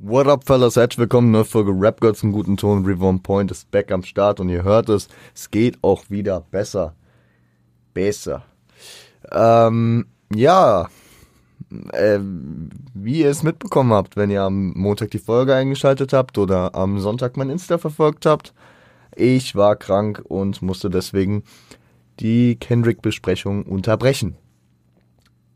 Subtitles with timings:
[0.00, 0.76] What up, fellas?
[0.76, 1.32] Herzlich willkommen.
[1.32, 2.84] Neue Folge Rap Girls im guten Ton.
[2.84, 5.08] Reborn Point ist back am Start und ihr hört es.
[5.34, 6.94] Es geht auch wieder besser.
[7.94, 8.44] Besser.
[9.32, 10.88] Ähm, ja.
[11.92, 12.20] Äh,
[12.94, 17.00] wie ihr es mitbekommen habt, wenn ihr am Montag die Folge eingeschaltet habt oder am
[17.00, 18.54] Sonntag mein Insta verfolgt habt.
[19.16, 21.42] Ich war krank und musste deswegen
[22.20, 24.36] die Kendrick-Besprechung unterbrechen.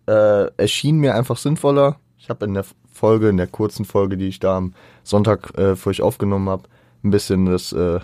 [0.08, 2.00] Äh, erschien mir einfach sinnvoller.
[2.18, 5.76] Ich habe in der Folge, in der kurzen Folge, die ich da am Sonntag äh,
[5.76, 6.64] für euch aufgenommen habe,
[7.02, 8.00] ein bisschen das, äh,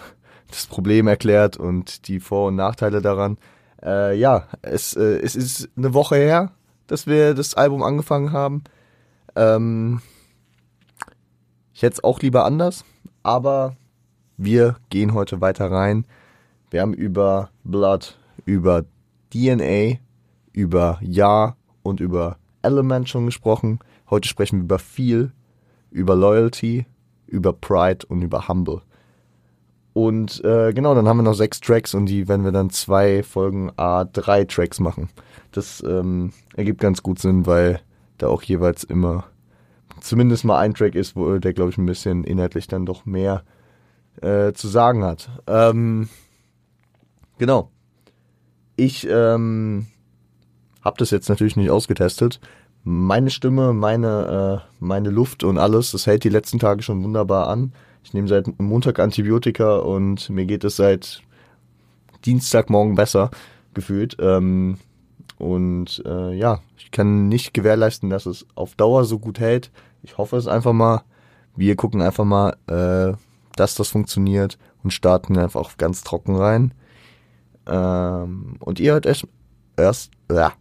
[0.49, 3.39] das Problem erklärt und die Vor- und Nachteile daran.
[3.83, 6.53] Äh, ja, es, äh, es ist eine Woche her,
[6.87, 8.65] dass wir das Album angefangen haben.
[9.37, 10.01] Ähm,
[11.73, 12.85] ich hätte es auch lieber anders,
[13.23, 13.77] aber
[14.37, 16.07] wir gehen heute weiter rein.
[16.71, 18.85] Wir haben über Blood, über
[19.33, 19.99] DNA,
[20.53, 23.79] über Ja und über Element schon gesprochen.
[24.11, 25.33] Heute sprechen wir über viel,
[25.91, 26.87] über Loyalty,
[27.27, 28.83] über Pride und über Humble.
[29.93, 33.23] Und äh, genau, dann haben wir noch sechs Tracks und die werden wir dann zwei
[33.23, 35.09] Folgen A drei Tracks machen.
[35.51, 37.81] Das ähm, ergibt ganz gut Sinn, weil
[38.17, 39.25] da auch jeweils immer
[40.01, 43.43] zumindest mal ein Track ist, wo der, glaube ich, ein bisschen inhaltlich dann doch mehr
[44.21, 45.31] äh, zu sagen hat.
[45.47, 46.09] Ähm,
[47.39, 47.71] genau.
[48.77, 49.87] Ich ähm,
[50.83, 52.41] habe das jetzt natürlich nicht ausgetestet,
[52.89, 57.49] meine Stimme, meine, äh, meine Luft und alles, das hält die letzten Tage schon wunderbar
[57.49, 57.75] an.
[58.03, 61.23] Ich nehme seit Montag Antibiotika und mir geht es seit
[62.25, 63.31] Dienstagmorgen besser
[63.75, 64.17] gefühlt.
[64.19, 64.79] Ähm,
[65.37, 69.71] und äh, ja, ich kann nicht gewährleisten, dass es auf Dauer so gut hält.
[70.03, 71.03] Ich hoffe es einfach mal.
[71.57, 73.15] Wir gucken einfach mal, äh,
[73.55, 76.73] dass das funktioniert und starten einfach ganz trocken rein.
[77.67, 79.27] Ähm, und ihr hört erst,
[79.77, 80.55] erst, ja,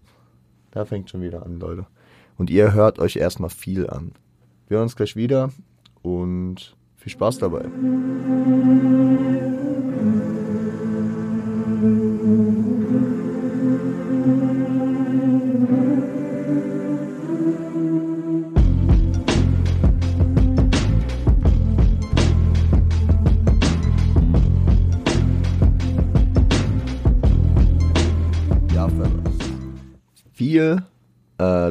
[0.72, 1.86] da fängt schon wieder an, Leute
[2.38, 4.14] und ihr hört euch erstmal viel an.
[4.68, 5.52] Wir hören uns gleich wieder
[6.02, 7.66] und viel Spaß dabei.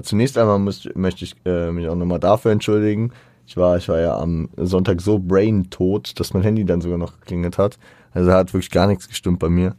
[0.07, 3.13] Zunächst einmal muss, möchte ich äh, mich auch nochmal dafür entschuldigen.
[3.47, 7.21] Ich war, ich war ja am Sonntag so brain-tot, dass mein Handy dann sogar noch
[7.21, 7.79] geklingelt hat.
[8.13, 9.77] Also hat wirklich gar nichts gestimmt bei mir.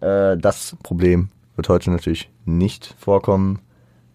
[0.00, 3.58] Äh, das Problem wird heute natürlich nicht vorkommen.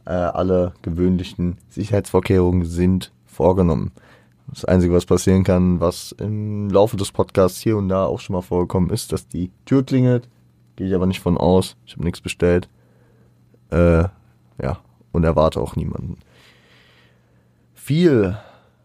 [0.06, 3.92] Äh, alle gewöhnlichen Sicherheitsvorkehrungen sind vorgenommen.
[4.48, 8.36] Das Einzige, was passieren kann, was im Laufe des Podcasts hier und da auch schon
[8.36, 10.30] mal vorgekommen ist, dass die Tür klingelt.
[10.76, 11.76] Gehe ich aber nicht von aus.
[11.86, 12.70] Ich habe nichts bestellt.
[13.72, 14.04] Äh,
[14.62, 14.80] ja,
[15.16, 16.18] und erwarte auch niemanden.
[17.74, 18.38] Viel,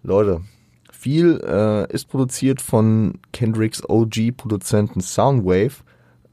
[0.03, 0.43] Leute,
[0.93, 5.83] viel äh, ist produziert von Kendricks OG-Produzenten Soundwave,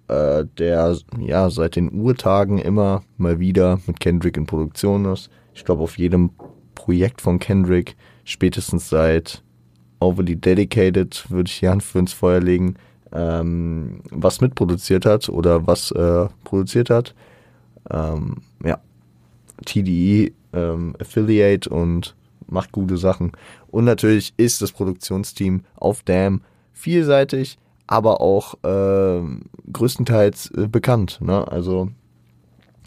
[0.07, 5.29] äh, der ja seit den Urtagen immer mal wieder mit Kendrick in Produktion ist.
[5.53, 6.31] Ich glaube, auf jedem
[6.75, 9.41] Projekt von Kendrick, spätestens seit
[9.99, 12.75] Overly Dedicated, würde ich die Hand für ins Feuer legen,
[13.13, 17.15] ähm, was mitproduziert hat oder was äh, produziert hat.
[17.89, 18.79] Ähm, ja,
[19.66, 22.16] TDE ähm, Affiliate und
[22.47, 23.31] macht gute Sachen.
[23.68, 26.41] Und natürlich ist das Produktionsteam auf Damn
[26.72, 27.57] vielseitig,
[27.88, 29.22] aber auch äh,
[29.72, 31.19] größtenteils äh, bekannt.
[31.22, 31.47] Ne?
[31.47, 31.90] Also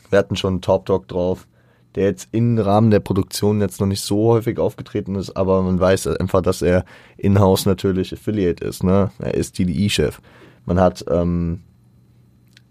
[0.09, 1.47] wir hatten schon Top Dog drauf,
[1.95, 5.81] der jetzt im Rahmen der Produktion jetzt noch nicht so häufig aufgetreten ist, aber man
[5.81, 6.85] weiß einfach, dass er
[7.17, 8.85] in-house natürlich Affiliate ist.
[8.85, 9.11] Ne?
[9.19, 10.21] Er ist TDE-Chef.
[10.67, 11.63] Man hat ähm,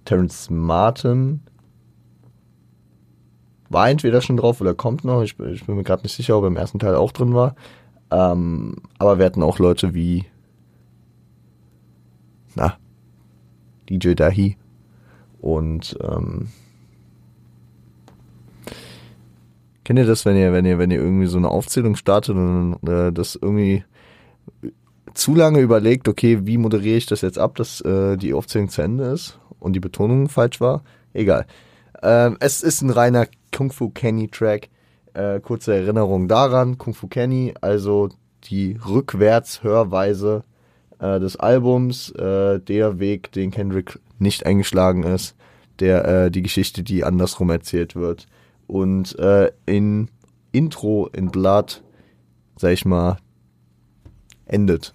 [0.06, 1.42] Terence Martin,
[3.69, 5.22] war entweder schon drauf oder kommt noch.
[5.22, 7.56] Ich, ich bin mir gerade nicht sicher, ob er im ersten Teil auch drin war.
[8.12, 10.25] Ähm, aber wir hatten auch Leute wie,
[12.56, 12.78] na,
[13.90, 14.57] DJ Dahi
[15.40, 16.50] und ähm,
[19.84, 22.78] kennt ihr das, wenn ihr, wenn ihr, wenn ihr irgendwie so eine Aufzählung startet und
[22.88, 23.84] äh, das irgendwie
[25.13, 28.81] zu lange überlegt, okay, wie moderiere ich das jetzt ab, dass äh, die Aufzählung zu
[28.81, 30.83] Ende ist und die Betonung falsch war?
[31.13, 31.45] Egal.
[32.01, 34.69] Ähm, es ist ein reiner Kung Fu Kenny Track.
[35.13, 38.10] Äh, kurze Erinnerung daran, Kung Fu Kenny, also
[38.46, 40.44] die Rückwärtshörweise
[41.00, 45.36] äh, des Albums, äh, der Weg, den Kendrick nicht eingeschlagen ist,
[45.80, 48.28] der äh, die Geschichte, die andersrum erzählt wird.
[48.68, 50.10] Und äh, in
[50.52, 51.81] Intro in Blood,
[52.57, 53.18] sag ich mal,
[54.45, 54.94] endet.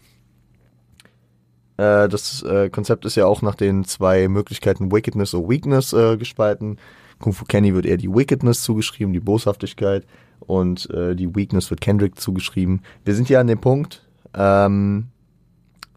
[1.76, 6.16] Äh, das äh, Konzept ist ja auch nach den zwei Möglichkeiten Wickedness oder Weakness äh,
[6.16, 6.78] gespalten.
[7.18, 10.06] Kung Fu Kenny wird eher die Wickedness zugeschrieben, die Boshaftigkeit.
[10.40, 12.82] und äh, die Weakness wird Kendrick zugeschrieben.
[13.04, 15.06] Wir sind hier an dem Punkt, ähm,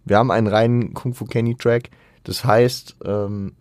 [0.06, 1.90] wir haben einen reinen Kung Fu Kenny Track.
[2.24, 3.54] Das heißt, ähm,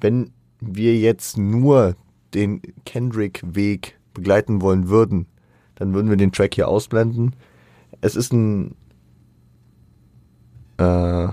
[0.00, 1.96] wenn wir jetzt nur
[2.34, 5.26] den Kendrick-Weg begleiten wollen würden,
[5.76, 7.36] dann würden wir den Track hier ausblenden.
[8.00, 8.74] Es ist ein
[10.78, 11.28] äh,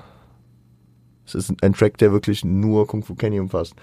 [1.26, 3.76] es ist ein Track, der wirklich nur Kung Fu Kenny umfasst.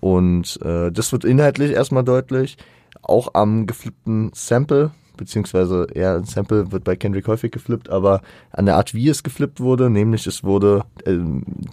[0.00, 2.56] Und äh, das wird inhaltlich erstmal deutlich.
[3.02, 8.20] Auch am geflippten Sample, beziehungsweise ja, ein Sample wird bei Kendrick häufig geflippt, aber
[8.50, 11.16] an der Art, wie es geflippt wurde, nämlich es wurde, äh,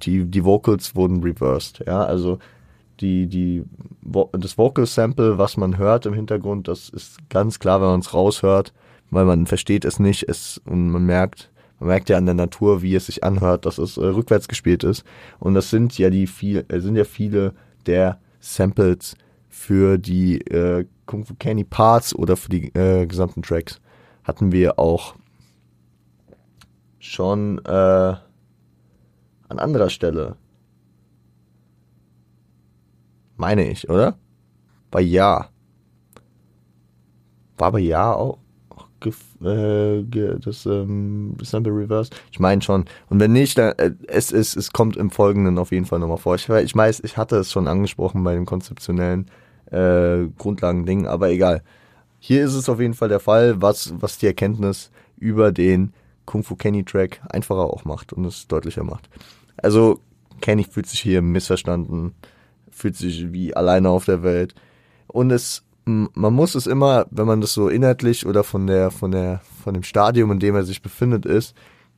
[0.03, 1.83] die, die Vocals wurden reversed.
[1.85, 2.39] Ja, also
[2.99, 3.63] die, die,
[4.31, 8.13] das Vocal Sample, was man hört im Hintergrund, das ist ganz klar, wenn man es
[8.13, 8.73] raushört,
[9.09, 11.51] weil man versteht es nicht, es, und man merkt,
[11.83, 14.85] man merkt ja an der Natur, wie es sich anhört, dass es äh, rückwärts gespielt
[14.85, 15.03] ist.
[15.39, 17.53] Und das sind ja die viel, äh, sind ja viele
[17.85, 19.17] der Samples
[19.49, 23.81] für die äh, Kung Fu Kenny Parts oder für die äh, gesamten Tracks.
[24.23, 25.15] Hatten wir auch
[26.99, 28.21] schon äh, an
[29.49, 30.37] anderer Stelle.
[33.35, 34.17] Meine ich, oder?
[34.89, 35.49] Bei Ja.
[37.57, 38.42] War bei Ja auch?
[39.05, 40.03] Äh,
[40.39, 42.11] das ähm, Sample Reverse?
[42.31, 42.85] Ich meine schon.
[43.09, 46.17] Und wenn nicht, dann, äh, es, es, es kommt im Folgenden auf jeden Fall nochmal
[46.17, 46.35] vor.
[46.35, 49.27] Ich, ich weiß, ich hatte es schon angesprochen bei dem konzeptionellen
[49.71, 51.63] äh, Grundlagending, aber egal.
[52.19, 55.93] Hier ist es auf jeden Fall der Fall, was, was die Erkenntnis über den
[56.25, 59.09] Kung Fu Kenny Track einfacher auch macht und es deutlicher macht.
[59.57, 59.99] Also
[60.41, 62.13] Kenny fühlt sich hier missverstanden,
[62.71, 64.55] fühlt sich wie alleine auf der Welt
[65.07, 69.11] und es man muss es immer, wenn man das so inhaltlich oder von der, von
[69.11, 71.55] der, von dem Stadium, in dem er sich befindet, ist,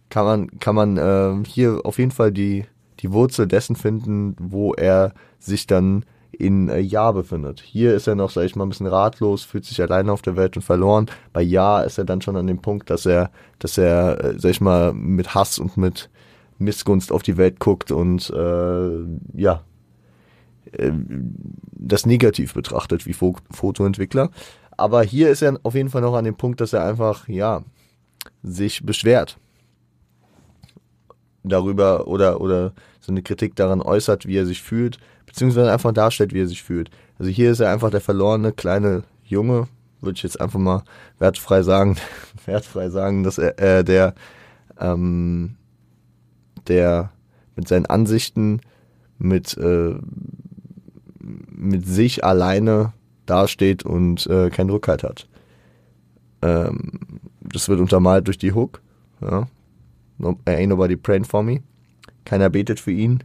[0.10, 2.66] kann man, kann man äh, hier auf jeden Fall die,
[3.00, 7.62] die Wurzel dessen finden, wo er sich dann in äh, Ja befindet.
[7.62, 10.36] Hier ist er noch, sag ich mal, ein bisschen ratlos, fühlt sich alleine auf der
[10.36, 11.08] Welt und verloren.
[11.34, 14.52] Bei Ja ist er dann schon an dem Punkt, dass er, dass er, äh, sag
[14.52, 16.10] ich mal, mit Hass und mit
[16.58, 18.90] Missgunst auf die Welt guckt und äh,
[19.34, 19.62] ja,
[20.74, 20.92] äh,
[21.72, 24.30] das negativ betrachtet wie Fotoentwickler.
[24.78, 27.64] Aber hier ist er auf jeden Fall noch an dem Punkt, dass er einfach, ja,
[28.44, 29.38] sich beschwert
[31.44, 36.34] darüber oder, oder so eine Kritik daran äußert, wie er sich fühlt, beziehungsweise einfach darstellt,
[36.34, 36.90] wie er sich fühlt.
[37.20, 39.68] Also hier ist er einfach der verlorene kleine Junge,
[40.02, 40.84] würde ich jetzt einfach mal
[41.20, 41.98] wertfrei sagen,
[42.46, 44.16] wertfrei sagen, dass er, äh, der,
[44.80, 45.56] ähm,
[46.68, 47.12] der
[47.56, 48.62] mit seinen Ansichten,
[49.18, 49.96] mit äh,
[51.26, 52.94] mit sich alleine
[53.26, 55.28] dasteht und äh, keinen Rückhalt hat.
[56.42, 58.82] Ähm, das wird untermalt durch die Hook.
[59.22, 59.48] Ja.
[60.18, 61.62] No, ain't nobody praying for me.
[62.24, 63.24] Keiner betet für ihn.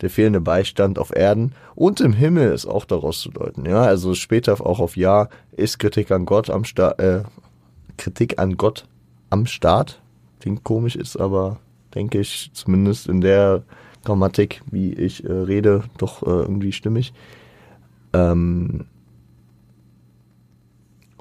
[0.00, 3.64] Der fehlende Beistand auf Erden und im Himmel ist auch daraus zu deuten.
[3.64, 6.98] Ja, also später auch auf Ja ist Kritik an Gott am Start.
[7.00, 7.22] Äh,
[7.96, 8.86] Kritik an Gott
[9.30, 10.00] am Start.
[10.40, 11.58] Klingt komisch, ist aber,
[11.94, 13.62] denke ich, zumindest in der
[14.04, 17.12] Grammatik, wie ich äh, rede, doch äh, irgendwie stimmig.
[18.12, 18.86] Ähm,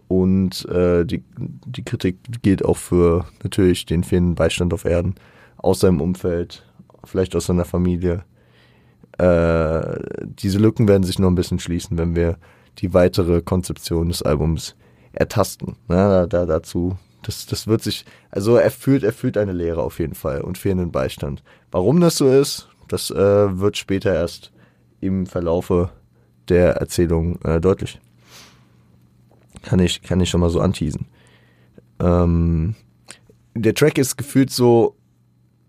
[0.07, 5.15] und äh, die, die Kritik gilt auch für natürlich den fehlenden Beistand auf Erden,
[5.57, 6.63] aus seinem Umfeld,
[7.03, 8.23] vielleicht aus seiner Familie.
[9.17, 12.37] Äh, diese Lücken werden sich noch ein bisschen schließen, wenn wir
[12.79, 14.75] die weitere Konzeption des Albums
[15.13, 15.77] ertasten.
[15.87, 19.99] Na, da, dazu, das, das wird sich, also er fühlt, er fühlt eine Lehre auf
[19.99, 21.43] jeden Fall und fehlenden Beistand.
[21.71, 24.51] Warum das so ist, das äh, wird später erst
[25.01, 25.89] im Verlaufe
[26.47, 27.99] der Erzählung äh, deutlich.
[29.63, 31.07] Kann ich, kann ich schon mal so anteasen.
[31.99, 32.75] Ähm,
[33.55, 34.95] der Track ist gefühlt so,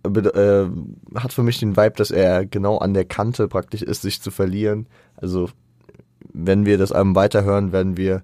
[0.04, 0.66] äh,
[1.14, 4.30] hat für mich den Vibe, dass er genau an der Kante praktisch ist, sich zu
[4.30, 4.86] verlieren.
[5.16, 5.48] Also,
[6.30, 8.22] wenn wir das Album weiterhören, werden wir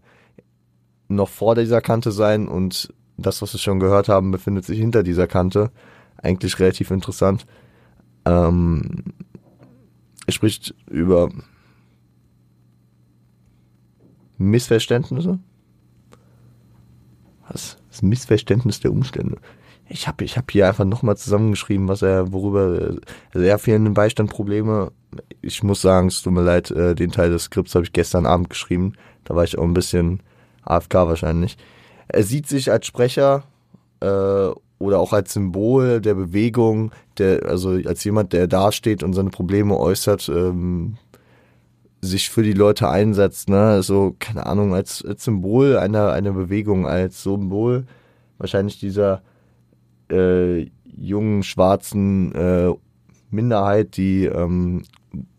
[1.08, 5.02] noch vor dieser Kante sein und das, was wir schon gehört haben, befindet sich hinter
[5.02, 5.70] dieser Kante.
[6.18, 7.46] Eigentlich relativ interessant.
[8.24, 9.04] Ähm,
[10.26, 11.30] er spricht über
[14.38, 15.38] Missverständnisse.
[17.48, 17.78] Was?
[17.90, 19.38] Das Missverständnis der Umstände.
[19.88, 22.96] Ich habe ich hab hier einfach nochmal zusammengeschrieben, was er, worüber,
[23.34, 24.92] also er fehlenden Beistandprobleme.
[25.42, 28.24] Ich muss sagen, es tut mir leid, äh, den Teil des Skripts habe ich gestern
[28.24, 28.92] Abend geschrieben.
[29.24, 30.22] Da war ich auch ein bisschen
[30.62, 31.58] AFK wahrscheinlich.
[32.06, 33.42] Er sieht sich als Sprecher
[34.00, 39.30] äh, oder auch als Symbol der Bewegung, der, also als jemand, der dasteht und seine
[39.30, 40.96] Probleme äußert, ähm,
[42.00, 46.86] sich für die Leute einsetzt, ne, so, keine Ahnung, als, als Symbol einer, einer Bewegung,
[46.86, 47.84] als Symbol
[48.38, 49.22] wahrscheinlich dieser
[50.10, 52.72] äh, jungen, schwarzen äh,
[53.30, 54.84] Minderheit, die ähm,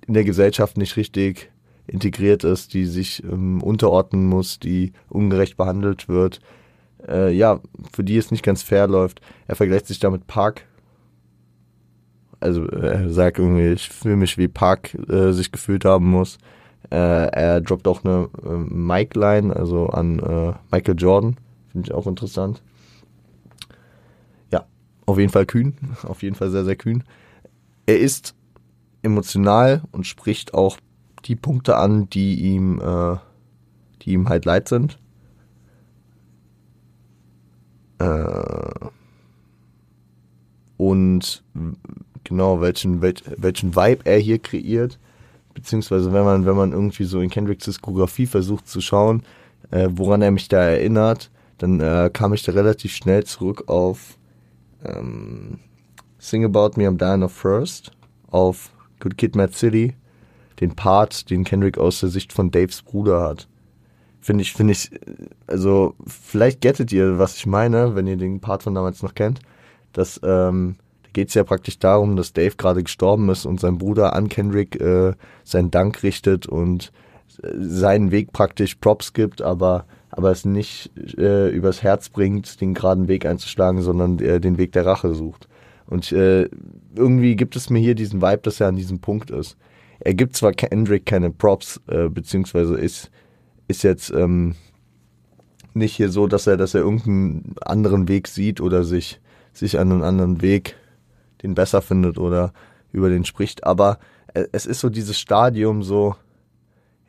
[0.05, 1.51] in der Gesellschaft nicht richtig
[1.87, 6.41] integriert ist, die sich ähm, unterordnen muss, die ungerecht behandelt wird.
[7.07, 7.59] Äh, ja,
[7.93, 9.21] für die es nicht ganz fair läuft.
[9.47, 10.63] Er vergleicht sich damit Park.
[12.39, 16.39] Also er sagt irgendwie, ich fühle mich wie Park äh, sich gefühlt haben muss.
[16.89, 21.37] Äh, er droppt auch eine äh, Mike-Line, also an äh, Michael Jordan.
[21.71, 22.61] Finde ich auch interessant.
[24.51, 24.65] Ja,
[25.05, 25.75] auf jeden Fall kühn.
[26.03, 27.03] Auf jeden Fall sehr, sehr kühn.
[27.85, 28.35] Er ist
[29.03, 30.77] emotional und spricht auch
[31.25, 33.17] die Punkte an, die ihm, äh,
[34.01, 34.97] die ihm halt leid sind.
[38.01, 38.89] Äh,
[40.77, 41.43] und
[42.23, 44.97] genau, welchen, welch, welchen Vibe er hier kreiert.
[45.53, 49.23] Beziehungsweise wenn man, wenn man irgendwie so in Kendricks Diskografie versucht zu schauen,
[49.69, 54.17] äh, woran er mich da erinnert, dann äh, kam ich da relativ schnell zurück auf
[54.83, 55.59] ähm,
[56.17, 57.91] Sing About Me, I'm Dying of First,
[58.27, 59.95] auf Good Kid, Mad City,
[60.59, 63.47] den Part, den Kendrick aus der Sicht von Daves Bruder hat.
[64.21, 64.91] Finde ich, finde ich,
[65.47, 69.39] also vielleicht gettet ihr, was ich meine, wenn ihr den Part von damals noch kennt.
[69.93, 73.77] Dass, ähm, da geht es ja praktisch darum, dass Dave gerade gestorben ist und sein
[73.77, 75.13] Bruder an Kendrick äh,
[75.43, 76.91] seinen Dank richtet und
[77.41, 82.73] äh, seinen Weg praktisch Props gibt, aber aber es nicht äh, übers Herz bringt, den
[82.73, 85.47] geraden Weg einzuschlagen, sondern äh, den Weg der Rache sucht.
[85.87, 86.49] Und äh,
[86.95, 89.57] irgendwie gibt es mir hier diesen Vibe, dass er an diesem Punkt ist.
[89.99, 93.09] Er gibt zwar Kendrick keine Props, äh, beziehungsweise ist,
[93.67, 94.55] ist jetzt ähm,
[95.73, 99.19] nicht hier so, dass er, dass er irgendeinen anderen Weg sieht oder sich,
[99.53, 100.75] sich an einen anderen Weg
[101.43, 102.53] den besser findet oder
[102.91, 103.63] über den spricht.
[103.63, 103.99] Aber
[104.33, 106.15] äh, es ist so dieses Stadium so,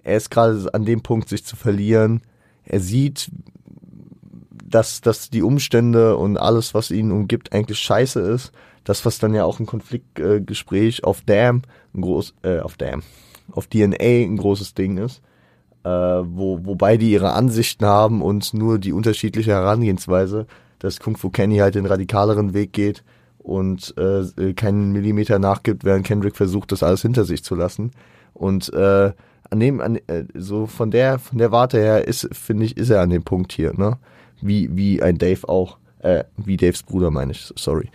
[0.02, 2.22] er ist gerade an dem Punkt, sich zu verlieren.
[2.64, 3.30] Er sieht,
[4.64, 8.52] dass, dass die Umstände und alles, was ihn umgibt, eigentlich scheiße ist.
[8.84, 11.62] Das, was dann ja auch ein Konfliktgespräch äh, auf Damn,
[11.94, 13.02] ein groß, äh, auf Damn,
[13.52, 15.22] auf DNA ein großes Ding ist.
[15.84, 20.46] Äh, wo, wobei die ihre Ansichten haben und nur die unterschiedliche Herangehensweise,
[20.78, 23.02] dass Kung Fu Kenny halt den radikaleren Weg geht
[23.38, 27.90] und äh, keinen Millimeter nachgibt, während Kendrick versucht, das alles hinter sich zu lassen.
[28.32, 29.12] Und äh,
[29.50, 32.90] an dem, an, äh, so von der, von der Warte her ist, finde ich, ist
[32.90, 33.98] er an dem Punkt hier, ne?
[34.40, 37.90] Wie, wie ein Dave auch, äh, wie Daves Bruder meine ich, sorry.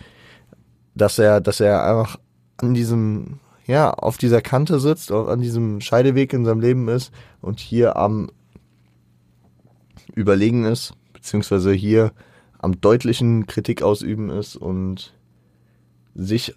[0.96, 2.18] Dass er, dass er einfach
[2.58, 7.60] an diesem, ja, auf dieser Kante sitzt, an diesem Scheideweg in seinem Leben ist und
[7.60, 8.32] hier am
[10.16, 12.14] Überlegen ist, beziehungsweise hier
[12.60, 15.14] am deutlichen Kritik ausüben ist und
[16.16, 16.56] sich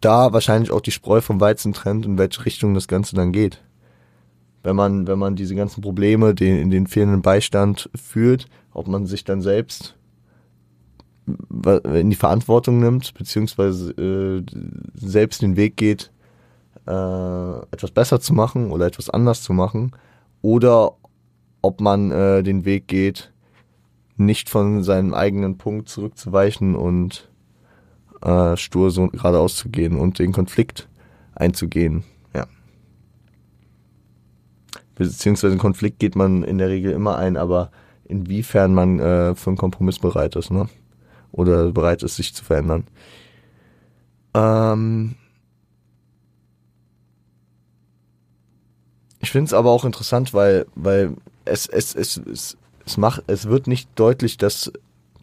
[0.00, 3.62] da wahrscheinlich auch die Spreu vom Weizen trennt, in welche Richtung das Ganze dann geht.
[4.62, 9.06] Wenn man, wenn man diese ganzen Probleme, den, in den fehlenden Beistand fühlt, ob man
[9.06, 9.96] sich dann selbst
[11.26, 14.42] in die Verantwortung nimmt, beziehungsweise äh,
[14.94, 16.11] selbst den Weg geht,
[16.86, 19.92] äh, etwas besser zu machen oder etwas anders zu machen,
[20.40, 20.92] oder
[21.62, 23.32] ob man äh, den Weg geht,
[24.16, 27.30] nicht von seinem eigenen Punkt zurückzuweichen und
[28.22, 30.88] äh, stur so geradeaus zu gehen und den Konflikt
[31.34, 32.04] einzugehen
[34.94, 37.70] beziehungsweise einen Konflikt geht man in der Regel immer ein, aber
[38.04, 40.68] inwiefern man äh, für einen Kompromiss bereit ist, ne?
[41.30, 42.84] Oder bereit ist, sich zu verändern.
[44.34, 45.14] Ähm
[49.22, 51.14] ich finde es aber auch interessant, weil, weil
[51.44, 54.72] es, es, es, es, es macht, es wird nicht deutlich, dass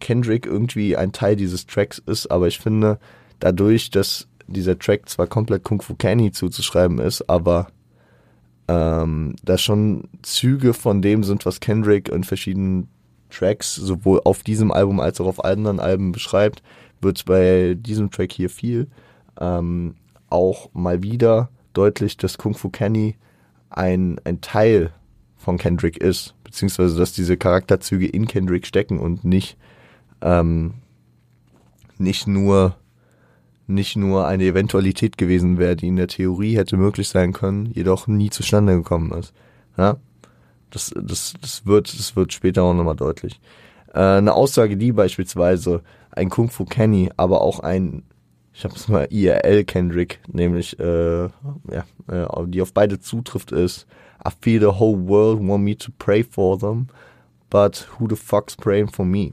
[0.00, 2.98] Kendrick irgendwie ein Teil dieses Tracks ist, aber ich finde,
[3.38, 7.68] dadurch, dass dieser Track zwar komplett Kung Fu Kenny zuzuschreiben ist, aber
[8.68, 12.88] ähm, da schon Züge von dem sind, was Kendrick in verschiedenen
[13.28, 16.62] Tracks, sowohl auf diesem Album als auch auf anderen Alben beschreibt,
[17.00, 18.88] wird bei diesem Track hier viel.
[19.38, 19.94] Ähm,
[20.30, 23.16] auch mal wieder deutlich, dass Kung Fu Kenny
[23.70, 24.92] ein, ein Teil
[25.36, 29.56] von Kendrick ist, beziehungsweise dass diese Charakterzüge in Kendrick stecken und nicht,
[30.20, 30.74] ähm,
[31.98, 32.76] nicht nur
[33.70, 38.06] nicht nur eine Eventualität gewesen wäre, die in der Theorie hätte möglich sein können, jedoch
[38.06, 39.32] nie zustande gekommen ist.
[39.78, 39.96] Ja?
[40.70, 43.40] Das, das, das, wird, das wird später auch nochmal deutlich.
[43.94, 48.02] Äh, eine Aussage, die beispielsweise ein Kung Fu Kenny, aber auch ein,
[48.60, 53.86] ich habe es mal IRL Kendrick, nämlich äh, ja, äh, die auf beide zutrifft, ist
[54.22, 56.88] I feel the whole world want me to pray for them,
[57.48, 59.32] but who the fuck's praying for me?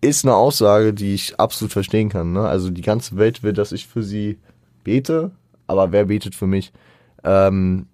[0.00, 2.32] ist eine Aussage, die ich absolut verstehen kann.
[2.32, 2.40] Ne?
[2.40, 4.38] Also die ganze Welt will, dass ich für sie
[4.82, 5.30] bete,
[5.66, 6.72] aber wer betet für mich?
[7.22, 7.86] Ähm,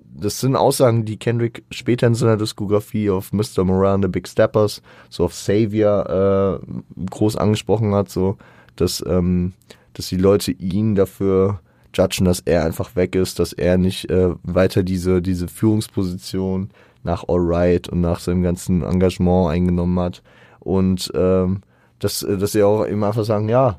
[0.00, 3.64] das sind Aussagen, die Kendrick später in seiner Diskografie auf Mr.
[3.64, 8.38] Moran, The Big Steppers, so auf Savior äh, groß angesprochen hat, so
[8.80, 9.52] dass, ähm,
[9.94, 11.60] dass die Leute ihn dafür
[11.94, 16.70] judgen, dass er einfach weg ist, dass er nicht äh, weiter diese, diese Führungsposition
[17.02, 20.22] nach Alright und nach seinem ganzen Engagement eingenommen hat.
[20.60, 21.62] Und ähm,
[21.98, 23.78] dass, dass sie auch immer einfach sagen, ja,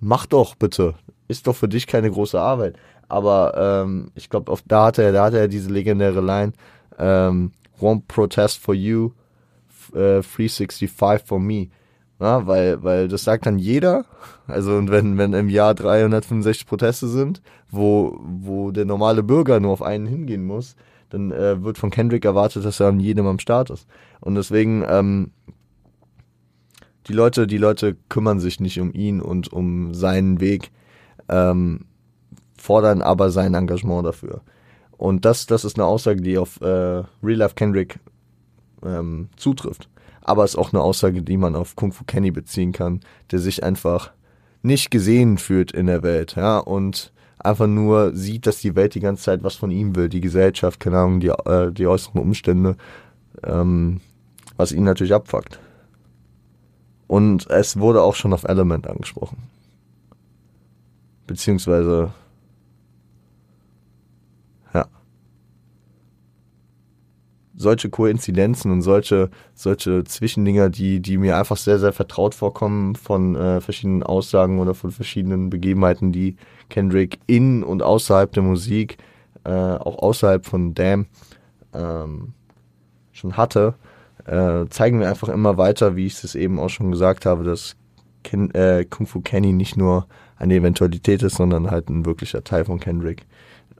[0.00, 0.94] mach doch bitte.
[1.28, 2.76] Ist doch für dich keine große Arbeit.
[3.08, 3.54] Aber
[3.84, 6.52] ähm, ich glaube, da hatte er, da hatte er diese legendäre Line,
[6.98, 9.12] ähm, Won't protest for you,
[9.92, 10.90] äh, 365
[11.24, 11.68] for me.
[12.20, 14.04] Ja, weil, weil das sagt dann jeder.
[14.46, 19.72] Also, und wenn, wenn im Jahr 365 Proteste sind, wo, wo der normale Bürger nur
[19.72, 20.74] auf einen hingehen muss,
[21.10, 23.86] dann äh, wird von Kendrick erwartet, dass er an jedem am Start ist.
[24.20, 25.30] Und deswegen, ähm,
[27.06, 30.70] die Leute, die Leute kümmern sich nicht um ihn und um seinen Weg,
[31.28, 31.86] ähm,
[32.58, 34.42] fordern aber sein Engagement dafür.
[34.96, 36.66] Und das, das ist eine Aussage, die auf äh,
[37.22, 38.00] Real Life Kendrick
[38.84, 39.88] ähm, zutrifft.
[40.28, 43.38] Aber es ist auch eine Aussage, die man auf Kung Fu Kenny beziehen kann, der
[43.38, 44.12] sich einfach
[44.62, 49.00] nicht gesehen fühlt in der Welt, ja, und einfach nur sieht, dass die Welt die
[49.00, 52.76] ganze Zeit was von ihm will, die Gesellschaft, keine Ahnung, die, äh, die äußeren Umstände,
[53.42, 54.00] ähm,
[54.56, 55.58] was ihn natürlich abfuckt.
[57.06, 59.38] Und es wurde auch schon auf Element angesprochen.
[61.26, 62.12] Beziehungsweise,
[64.74, 64.86] ja.
[67.60, 73.34] Solche Koinzidenzen und solche, solche Zwischendinger, die, die mir einfach sehr, sehr vertraut vorkommen von
[73.34, 76.36] äh, verschiedenen Aussagen oder von verschiedenen Begebenheiten, die
[76.70, 78.98] Kendrick in und außerhalb der Musik,
[79.44, 81.06] äh, auch außerhalb von Damn,
[81.74, 82.32] ähm,
[83.12, 83.74] schon hatte,
[84.24, 87.76] äh, zeigen wir einfach immer weiter, wie ich es eben auch schon gesagt habe, dass
[88.22, 92.64] Ken, äh, Kung Fu Kenny nicht nur eine Eventualität ist, sondern halt ein wirklicher Teil
[92.64, 93.26] von Kendrick,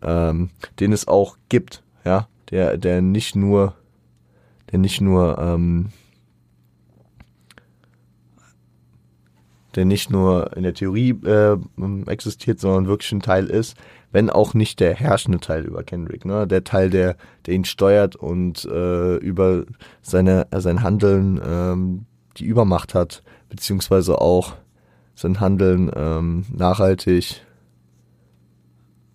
[0.02, 3.74] ähm, den es auch gibt, ja, der, der nicht nur,
[4.70, 5.90] der nicht nur, ähm,
[9.74, 11.56] der nicht nur in der Theorie äh,
[12.06, 13.76] existiert, sondern wirklich ein Teil ist,
[14.10, 16.46] wenn auch nicht der herrschende Teil über Kendrick, ne?
[16.46, 19.64] Der Teil, der, der ihn steuert und äh, über
[20.00, 22.06] seine, sein Handeln ähm,
[22.38, 24.54] die Übermacht hat, beziehungsweise auch
[25.14, 27.42] sein Handeln ähm, nachhaltig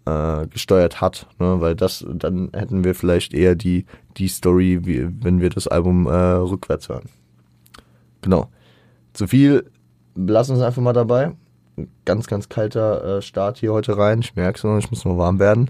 [0.06, 1.62] äh, gesteuert hat, ne?
[1.62, 3.86] weil das, dann hätten wir vielleicht eher die,
[4.18, 7.10] die Story, wie, wenn wir das Album äh, rückwärts hören.
[8.22, 8.50] Genau.
[9.14, 9.70] Zu viel,
[10.16, 11.34] lassen wir es einfach mal dabei
[12.06, 14.20] ganz, ganz kalter äh, Start hier heute rein.
[14.20, 15.70] Ich merke es noch, ich muss noch warm werden.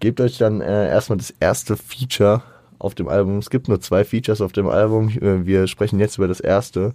[0.00, 2.42] Gebt euch dann äh, erstmal das erste Feature
[2.78, 3.38] auf dem Album.
[3.38, 5.08] Es gibt nur zwei Features auf dem Album.
[5.08, 6.94] Äh, wir sprechen jetzt über das erste.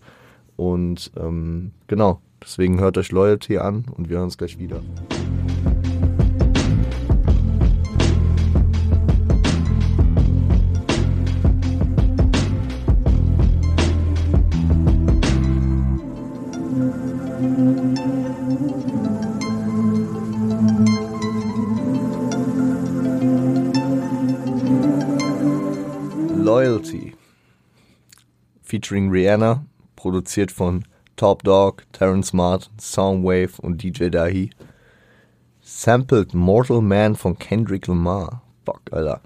[0.56, 4.82] Und ähm, genau, deswegen hört euch Loyalty an und wir hören uns gleich wieder.
[28.74, 29.64] Featuring Rihanna,
[29.96, 30.84] produziert von
[31.16, 34.50] Top Dog, Terrence Martin, Soundwave und DJ Dahi.
[35.62, 38.42] Sampled Mortal Man von Kendrick Lamar.
[38.66, 39.22] Fuck, Alter.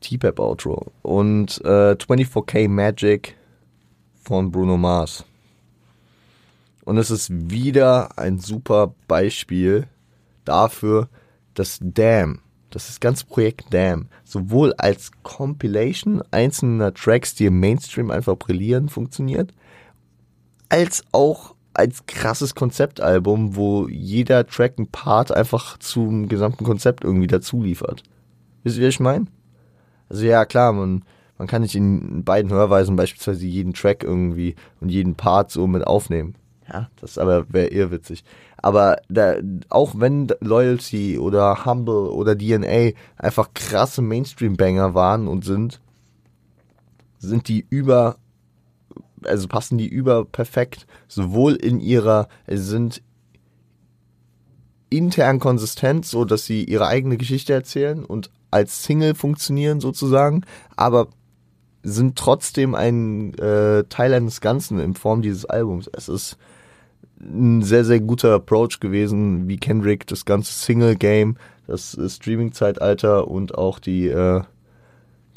[0.00, 0.90] T-Pep Outro.
[1.02, 3.36] Und äh, 24K Magic
[4.20, 5.24] von Bruno Mars.
[6.84, 9.86] Und es ist wieder ein super Beispiel
[10.44, 11.08] dafür,
[11.54, 12.40] dass Damn
[12.74, 19.52] das ganze Projekt Damn sowohl als Compilation einzelner Tracks, die im Mainstream einfach brillieren, funktioniert,
[20.68, 27.26] als auch als krasses Konzeptalbum, wo jeder Track ein Part einfach zum gesamten Konzept irgendwie
[27.26, 28.02] dazu liefert.
[28.62, 29.26] Wisst ihr, wie ich meine?
[30.08, 31.04] Also ja, klar, man,
[31.38, 35.86] man kann nicht in beiden Hörweisen beispielsweise jeden Track irgendwie und jeden Part so mit
[35.86, 36.34] aufnehmen.
[36.68, 38.24] Ja, das aber wäre eher witzig.
[38.56, 39.34] Aber da,
[39.68, 45.80] auch wenn Loyalty oder Humble oder DNA einfach krasse Mainstream-Banger waren und sind,
[47.18, 48.16] sind die über,
[49.24, 53.02] also passen die über perfekt, sowohl in ihrer, sind
[54.90, 60.42] intern konsistent, so dass sie ihre eigene Geschichte erzählen und als Single funktionieren sozusagen,
[60.76, 61.08] aber
[61.82, 65.90] sind trotzdem ein äh, Teil eines Ganzen in Form dieses Albums.
[65.92, 66.36] Es ist
[67.22, 73.78] ein sehr, sehr guter Approach gewesen, wie Kendrick das ganze Single-Game, das Streaming-Zeitalter und auch
[73.78, 74.42] die, äh,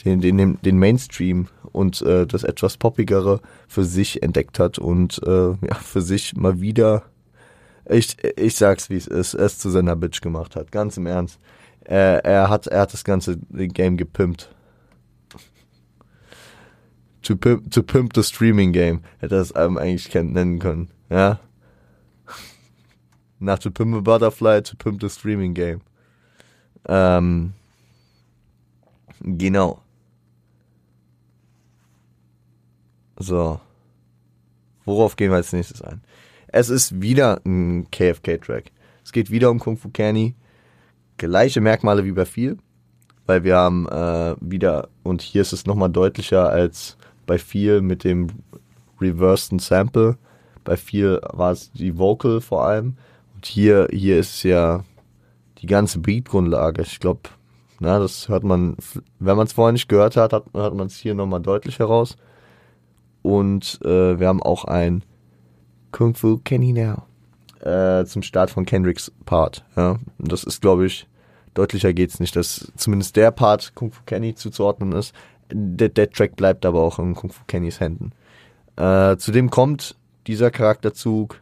[0.04, 5.50] den, den, den Mainstream und äh, das etwas poppigere für sich entdeckt hat und äh,
[5.50, 7.04] ja, für sich mal wieder,
[7.88, 11.40] ich, ich sag's wie es ist, es zu seiner Bitch gemacht hat, ganz im Ernst.
[11.82, 14.50] Er, er, hat, er hat das ganze Game gepimpt.
[17.22, 21.40] To pimp, to pimp the streaming game, hätte er es eigentlich nennen können, ja.
[23.40, 25.82] Nach To Pimp a Butterfly, To Pimp the Streaming Game.
[26.88, 27.54] Ähm,
[29.22, 29.82] genau.
[33.18, 33.60] So.
[34.86, 36.02] Worauf gehen wir als nächstes ein?
[36.48, 38.72] Es ist wieder ein KFK-Track.
[39.04, 40.36] Es geht wieder um Kung Fu Kenny.
[41.18, 42.58] Gleiche Merkmale wie bei viel,
[43.26, 48.04] weil wir haben äh, wieder, und hier ist es nochmal deutlicher als bei viel mit
[48.04, 48.28] dem
[49.00, 50.18] reversed Sample.
[50.64, 52.98] Bei viel war es die Vocal vor allem.
[53.36, 54.84] Und hier, hier ist ja
[55.60, 56.82] die ganze Beat-Grundlage.
[56.82, 57.22] Ich glaube,
[57.80, 58.78] na, das hört man,
[59.20, 62.16] wenn man es vorher nicht gehört hat, hat hört man es hier nochmal deutlich heraus.
[63.22, 65.04] Und äh, wir haben auch ein
[65.92, 67.04] Kung Fu Kenny Now
[67.68, 69.66] äh, zum Start von Kendricks Part.
[69.76, 69.98] Ja?
[70.18, 71.08] Und das ist, glaube ich,
[71.54, 75.14] deutlicher geht's nicht, dass zumindest der Part Kung Fu Kenny zuzuordnen ist.
[75.52, 78.12] Der, der Track bleibt aber auch in Kung Fu Kennys Händen.
[78.78, 79.96] Äh, zudem kommt
[80.28, 81.40] dieser Charakterzug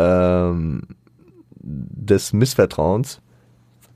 [0.00, 0.82] ähm,
[1.62, 3.20] des Missvertrauens,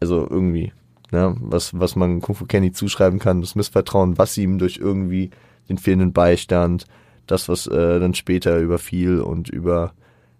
[0.00, 0.72] also irgendwie,
[1.12, 5.30] ne, was, was man Kung Fu Kenny zuschreiben kann, das Missvertrauen, was ihm durch irgendwie
[5.68, 6.86] den fehlenden Beistand,
[7.26, 9.94] das, was äh, dann später überfiel und über,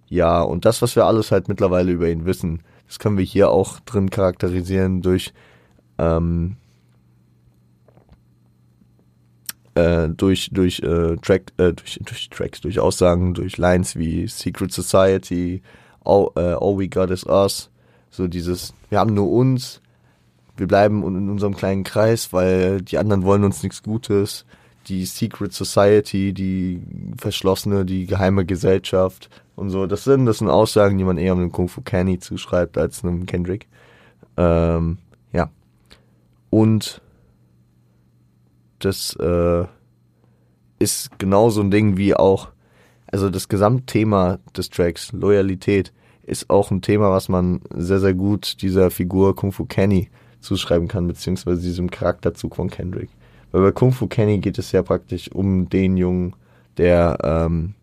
[0.09, 3.51] ja, und das, was wir alles halt mittlerweile über ihn wissen, das können wir hier
[3.51, 5.33] auch drin charakterisieren durch,
[5.99, 6.57] ähm,
[9.75, 14.73] äh, durch durch äh, Track äh, durch durch Tracks durch Aussagen durch Lines wie Secret
[14.73, 15.63] Society
[16.05, 17.71] All, äh, All We Got Is Us
[18.11, 19.81] so dieses wir haben nur uns
[20.57, 24.45] wir bleiben in unserem kleinen Kreis weil die anderen wollen uns nichts Gutes.
[24.89, 26.81] Die Secret Society die
[27.19, 31.51] verschlossene die geheime Gesellschaft und so das sind das sind Aussagen die man eher einem
[31.51, 33.67] Kung Fu Kenny zuschreibt als einem Kendrick.
[34.37, 34.99] Ähm,
[35.33, 35.51] ja.
[36.51, 37.01] Und
[38.85, 39.65] das äh,
[40.79, 42.49] ist genau so ein Ding wie auch,
[43.07, 45.93] also das Gesamtthema des Tracks, Loyalität,
[46.23, 50.09] ist auch ein Thema, was man sehr, sehr gut dieser Figur Kung Fu Kenny
[50.41, 53.11] zuschreiben kann, beziehungsweise diesem Charakterzug von Kendrick.
[53.53, 56.35] Weil bei Kung Fu Kenny geht es ja praktisch um den Jungen,
[56.77, 57.75] der ähm,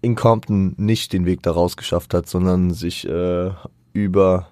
[0.00, 3.50] in Compton nicht den Weg daraus geschafft hat, sondern sich äh,
[3.92, 4.48] über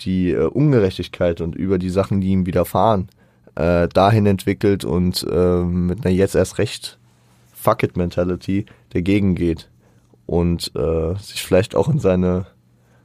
[0.00, 3.08] die äh, Ungerechtigkeit und über die Sachen, die ihm widerfahren,
[3.54, 6.98] äh, dahin entwickelt und äh, mit einer jetzt erst recht
[7.52, 9.70] Fuck it Mentality dagegen geht
[10.26, 12.46] und äh, sich vielleicht auch in seine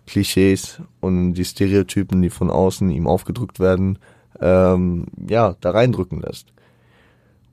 [0.07, 3.99] Klischees und die Stereotypen, die von außen ihm aufgedrückt werden,
[4.41, 6.51] ähm, ja, da reindrücken lässt.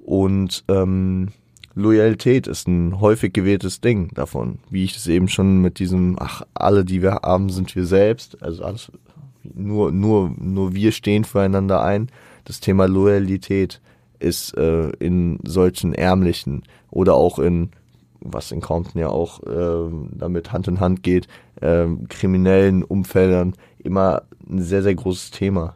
[0.01, 1.29] Und ähm,
[1.75, 6.42] Loyalität ist ein häufig gewähltes Ding davon, wie ich es eben schon mit diesem, ach,
[6.55, 8.90] alle, die wir haben, sind wir selbst, also alles,
[9.55, 12.09] nur, nur, nur wir stehen füreinander ein.
[12.45, 13.81] Das Thema Loyalität
[14.19, 17.71] ist äh, in solchen ärmlichen oder auch in,
[18.21, 21.29] was in Compton ja auch äh, damit Hand in Hand geht,
[21.61, 25.75] äh, kriminellen Umfeldern immer ein sehr, sehr großes Thema.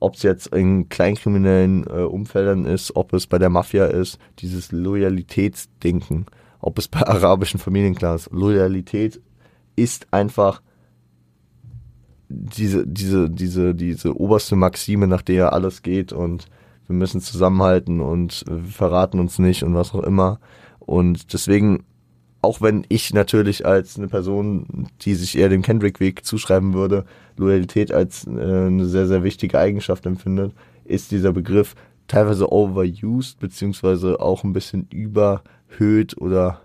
[0.00, 4.70] Ob es jetzt in kleinkriminellen äh, Umfeldern ist, ob es bei der Mafia ist, dieses
[4.70, 6.26] Loyalitätsdenken,
[6.60, 9.20] ob es bei arabischen Familienclans, Loyalität
[9.76, 10.60] ist einfach
[12.34, 16.46] diese, diese, diese, diese oberste Maxime, nach der alles geht und
[16.86, 20.38] wir müssen zusammenhalten und wir verraten uns nicht und was auch immer.
[20.80, 21.84] Und deswegen,
[22.42, 27.04] auch wenn ich natürlich als eine Person, die sich eher dem Kendrick-Weg zuschreiben würde,
[27.36, 30.52] Loyalität als äh, eine sehr, sehr wichtige Eigenschaft empfindet,
[30.84, 31.74] ist dieser Begriff
[32.06, 36.60] teilweise overused, beziehungsweise auch ein bisschen überhöht oder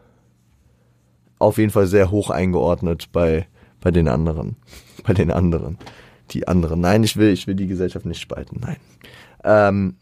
[1.37, 3.47] auf jeden Fall sehr hoch eingeordnet bei,
[3.81, 4.55] bei den anderen
[5.03, 5.77] bei den anderen.
[6.31, 6.81] Die anderen.
[6.81, 8.59] Nein, ich will, ich will die Gesellschaft nicht spalten.
[8.61, 8.77] Nein.
[9.43, 9.95] Ähm,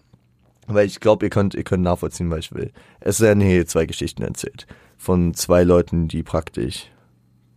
[0.67, 2.71] weil ich glaube, ihr könnt, ihr könnt nachvollziehen, was ich will.
[2.99, 4.67] Es werden hier zwei Geschichten erzählt.
[4.97, 6.91] Von zwei Leuten, die praktisch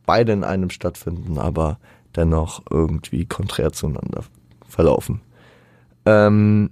[0.06, 1.80] beide in einem stattfinden, aber
[2.14, 4.24] dennoch irgendwie konträr zueinander
[4.68, 5.20] verlaufen.
[6.06, 6.70] Ähm,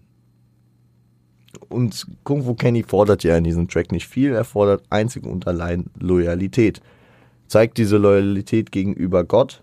[1.69, 5.49] und Kung Fu Kenny fordert ja in diesem Track nicht viel, er fordert einzig und
[5.49, 6.81] allein Loyalität.
[7.49, 9.63] Zeigt diese Loyalität gegenüber Gott,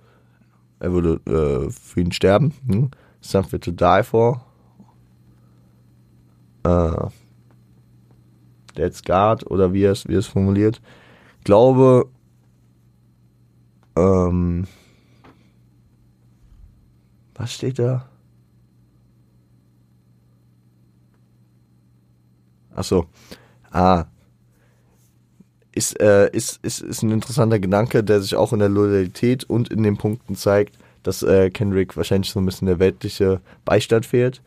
[0.80, 2.54] er würde äh, für ihn sterben.
[2.68, 2.92] Hm?
[3.22, 4.46] Something to die for.
[6.64, 7.08] Äh,
[8.78, 10.82] Dead Guard oder wie er es, wie es formuliert.
[11.44, 12.10] Glaube,
[13.96, 14.68] ähm,
[17.36, 18.10] was steht da?
[22.76, 23.06] Ach so.
[23.72, 24.06] Ah,
[25.76, 29.70] ist, äh, ist, ist, ist ein interessanter Gedanke, der sich auch in der Loyalität und
[29.70, 34.42] in den Punkten zeigt, dass äh, Kendrick wahrscheinlich so ein bisschen der weltliche Beistand fehlt.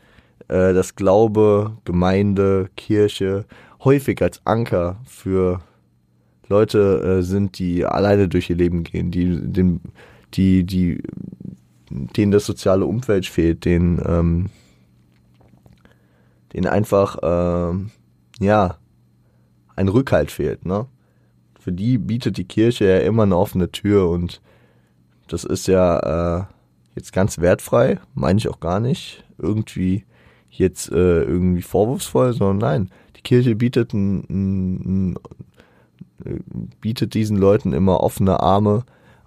[0.49, 3.45] Äh, dass Glaube, Gemeinde, Kirche
[3.85, 5.61] häufig als Anker für
[6.49, 9.81] Leute äh, sind, die alleine durch ihr Leben gehen, die, den,
[10.33, 11.03] die, die,
[11.91, 14.47] denen das soziale Umfeld fehlt, denen, ähm,
[16.55, 17.91] denen einfach, ähm,
[18.41, 18.79] ja,
[19.77, 20.87] ein Rückhalt fehlt, ne?
[21.69, 24.41] Für die bietet die Kirche ja immer eine offene Tür und
[25.27, 26.45] das ist ja äh,
[26.95, 29.23] jetzt ganz wertfrei, meine ich auch gar nicht.
[29.37, 30.07] Irgendwie
[30.49, 35.19] jetzt äh, irgendwie vorwurfsvoll, sondern nein, die Kirche bietet, ein, ein,
[36.25, 38.85] ein, bietet diesen Leuten immer offene Arme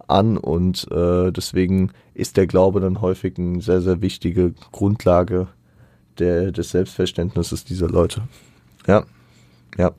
[0.08, 5.48] an und äh, deswegen ist der Glaube dann häufig eine sehr, sehr wichtige Grundlage
[6.18, 8.24] der, des Selbstverständnisses dieser Leute.
[8.88, 9.04] Ja,
[9.78, 9.92] ja,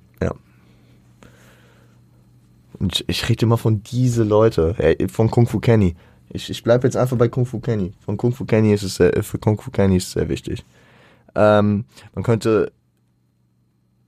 [2.90, 5.95] ich, ich rede immer von diese Leute, von Kung Fu Kenny.
[6.31, 7.92] Ich, ich bleibe jetzt einfach bei Kung Fu Kenny.
[8.05, 10.64] Von Kung Fu Kenny ist es sehr, für Kung Fu Kenny ist es sehr wichtig.
[11.35, 12.73] Ähm, man könnte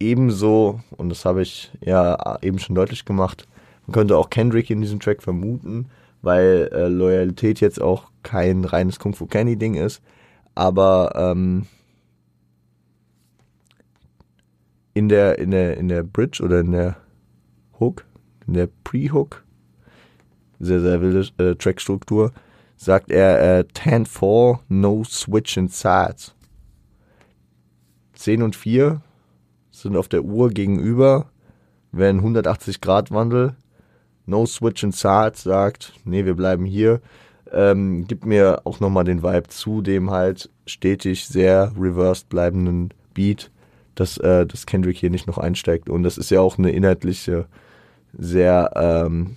[0.00, 3.46] ebenso, und das habe ich ja eben schon deutlich gemacht,
[3.86, 5.90] man könnte auch Kendrick in diesem Track vermuten,
[6.22, 10.02] weil äh, Loyalität jetzt auch kein reines Kung Fu Kenny Ding ist,
[10.54, 11.66] aber ähm,
[14.94, 16.96] in der in der in der Bridge oder in der
[17.78, 18.04] Hook,
[18.46, 19.44] in der Pre-Hook,
[20.60, 22.32] sehr sehr wilde äh, Trackstruktur,
[22.76, 26.34] sagt er äh, 10 4 no switch in sides.
[28.14, 29.00] 10 und 4
[29.70, 31.30] sind auf der Uhr gegenüber,
[31.92, 33.56] wenn 180 Grad Wandel,
[34.26, 37.00] no switch in sides sagt, nee, wir bleiben hier,
[37.52, 43.50] ähm, gibt mir auch nochmal den Vibe zu dem halt stetig sehr reversed bleibenden Beat,
[43.94, 45.88] dass, äh, dass Kendrick hier nicht noch einsteigt.
[45.88, 47.46] Und das ist ja auch eine inhaltliche,
[48.18, 49.36] sehr ähm,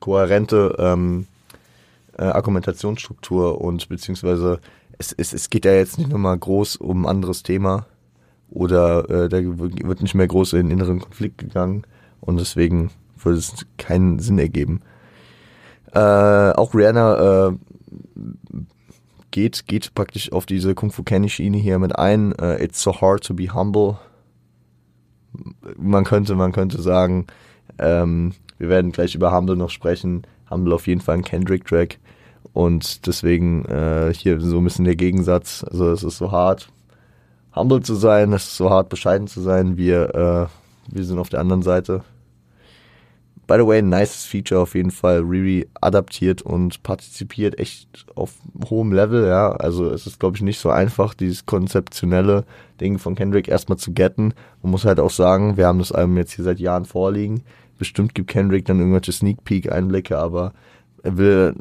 [0.00, 1.26] kohärente ähm,
[2.18, 4.60] äh, Argumentationsstruktur und beziehungsweise
[4.98, 7.86] es, es, es geht ja jetzt nicht nochmal groß um ein anderes Thema
[8.50, 11.84] oder äh, da wird nicht mehr groß in den inneren Konflikt gegangen
[12.20, 14.80] und deswegen würde es keinen Sinn ergeben.
[15.92, 15.98] Äh,
[16.52, 17.52] auch Rihanna äh,
[19.30, 22.32] geht, geht praktisch auf diese Kung Fu Kenny Schiene hier mit ein.
[22.32, 23.98] Uh, it's so hard to be humble.
[25.76, 27.26] Man könnte, man könnte sagen,
[27.78, 30.22] ähm, wir werden gleich über Humble noch sprechen.
[30.50, 31.98] Humble auf jeden Fall ein Kendrick-Track.
[32.52, 35.64] Und deswegen äh, hier so ein bisschen der Gegensatz.
[35.68, 36.68] Also es ist so hart,
[37.54, 39.76] humble zu sein, es ist so hart, bescheiden zu sein.
[39.76, 42.02] Wir, äh, wir sind auf der anderen Seite.
[43.46, 45.20] By the way, ein nice Feature auf jeden Fall.
[45.20, 48.34] Riri adaptiert und partizipiert echt auf
[48.70, 49.50] hohem Level, ja.
[49.50, 52.44] Also es ist, glaube ich, nicht so einfach, dieses konzeptionelle
[52.80, 54.34] Ding von Kendrick erstmal zu getten.
[54.62, 57.42] Man muss halt auch sagen, wir haben das Album jetzt hier seit Jahren vorliegen.
[57.78, 60.52] Bestimmt gibt Kendrick dann irgendwelche Sneak Peek Einblicke, aber
[61.02, 61.54] er will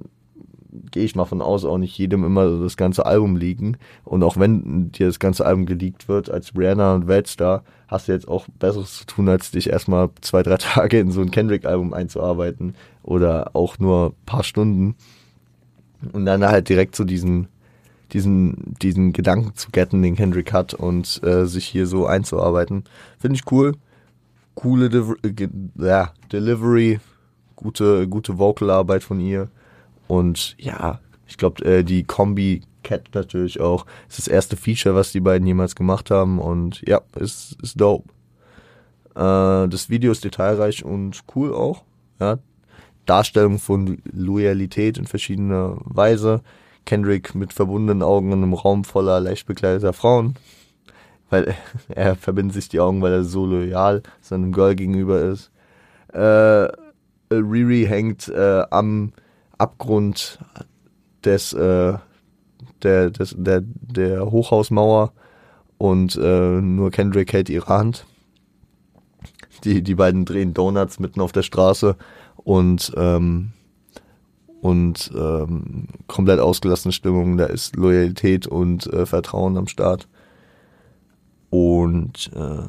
[0.91, 3.77] gehe ich mal von aus, auch nicht jedem immer das ganze Album liegen.
[4.03, 8.13] Und auch wenn dir das ganze Album geleakt wird als Brianna und Weltstar, hast du
[8.13, 11.93] jetzt auch Besseres zu tun, als dich erstmal zwei, drei Tage in so ein Kendrick-Album
[11.93, 14.95] einzuarbeiten oder auch nur paar Stunden.
[16.13, 17.47] Und dann halt direkt so diesen,
[18.13, 22.85] diesen, diesen Gedanken zu getten, den Kendrick hat und äh, sich hier so einzuarbeiten.
[23.19, 23.73] Finde ich cool.
[24.55, 25.03] Coole De
[25.77, 26.99] ja, Delivery,
[27.55, 29.49] gute, gute Vocalarbeit von ihr.
[30.11, 33.85] Und ja, ich glaube, äh, die Kombi Cat natürlich auch.
[34.09, 36.37] Ist das erste Feature, was die beiden jemals gemacht haben.
[36.37, 38.09] Und ja, ist, ist dope.
[39.15, 41.85] Äh, das Video ist detailreich und cool auch.
[42.19, 42.39] Ja.
[43.05, 46.41] Darstellung von Loyalität in verschiedener Weise.
[46.85, 50.35] Kendrick mit verbundenen Augen in einem Raum voller leicht bekleideter Frauen.
[51.29, 51.55] Weil
[51.87, 55.51] er verbindet sich die Augen, weil er so loyal seinem Girl gegenüber ist.
[56.11, 56.67] Äh,
[57.31, 59.13] Riri hängt äh, am
[59.61, 60.39] Abgrund
[61.23, 61.93] des, äh,
[62.83, 65.13] der, des, der, der Hochhausmauer
[65.77, 68.05] und äh, nur Kendrick hält ihre Hand.
[69.63, 71.95] Die, die beiden drehen Donuts mitten auf der Straße
[72.35, 73.53] und, ähm,
[74.61, 77.37] und ähm, komplett ausgelassene Stimmung.
[77.37, 80.07] Da ist Loyalität und äh, Vertrauen am Start.
[81.49, 82.63] Und äh,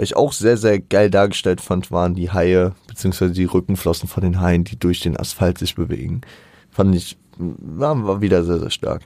[0.00, 4.22] was ich auch sehr, sehr geil dargestellt fand, waren die Haie, beziehungsweise die Rückenflossen von
[4.22, 6.22] den Haien, die durch den Asphalt sich bewegen.
[6.70, 9.02] Fand ich, war, wieder sehr, sehr stark.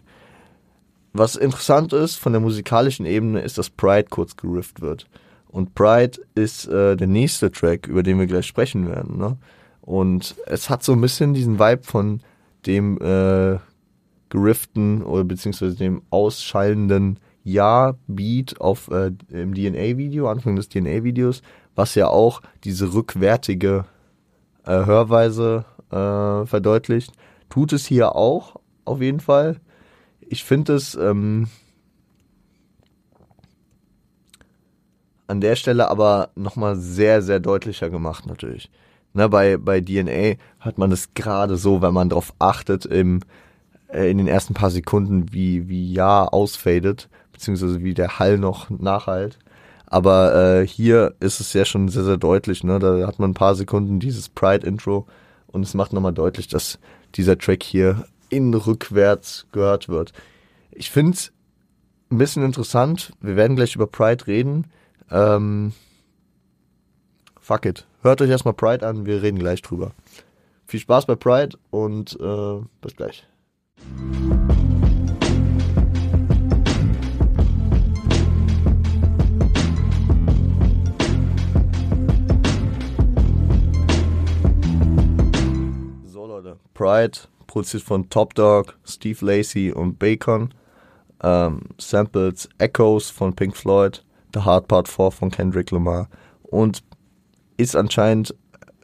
[1.12, 5.08] Was interessant ist von der musikalischen Ebene, ist, dass Pride kurz gerifft wird.
[5.48, 9.18] Und Pride ist äh, der nächste Track, über den wir gleich sprechen werden.
[9.18, 9.36] Ne?
[9.80, 12.20] Und es hat so ein bisschen diesen Vibe von
[12.66, 13.58] dem äh,
[14.28, 21.42] gerifften oder beziehungsweise dem ausschallenden ja-Beat auf äh, im DNA-Video, Anfang des DNA-Videos,
[21.74, 23.84] was ja auch diese rückwärtige
[24.64, 27.12] äh, Hörweise äh, verdeutlicht.
[27.50, 29.60] Tut es hier auch, auf jeden Fall.
[30.20, 31.48] Ich finde es, ähm,
[35.26, 38.70] an der Stelle aber nochmal sehr, sehr deutlicher gemacht natürlich.
[39.12, 43.20] Ne, bei, bei DNA hat man es gerade so, wenn man darauf achtet, im,
[43.88, 48.70] äh, in den ersten paar Sekunden, wie, wie Ja ausfadet, beziehungsweise wie der Hall noch
[48.70, 49.38] nachhalt.
[49.86, 52.64] Aber äh, hier ist es ja schon sehr, sehr deutlich.
[52.64, 52.78] Ne?
[52.78, 55.06] Da hat man ein paar Sekunden dieses Pride-Intro
[55.46, 56.78] und es macht nochmal deutlich, dass
[57.14, 60.12] dieser Track hier in rückwärts gehört wird.
[60.72, 61.32] Ich finde es
[62.10, 63.12] ein bisschen interessant.
[63.20, 64.66] Wir werden gleich über Pride reden.
[65.10, 65.72] Ähm,
[67.40, 67.86] fuck it.
[68.02, 69.92] Hört euch erstmal Pride an, wir reden gleich drüber.
[70.66, 73.26] Viel Spaß bei Pride und äh, bis gleich.
[86.74, 90.52] Pride, produziert von Top Dog, Steve Lacey und Bacon.
[91.22, 96.08] Ähm, Samples Echoes von Pink Floyd, The Hard Part 4 von Kendrick Lamar
[96.42, 96.82] und
[97.56, 98.34] ist anscheinend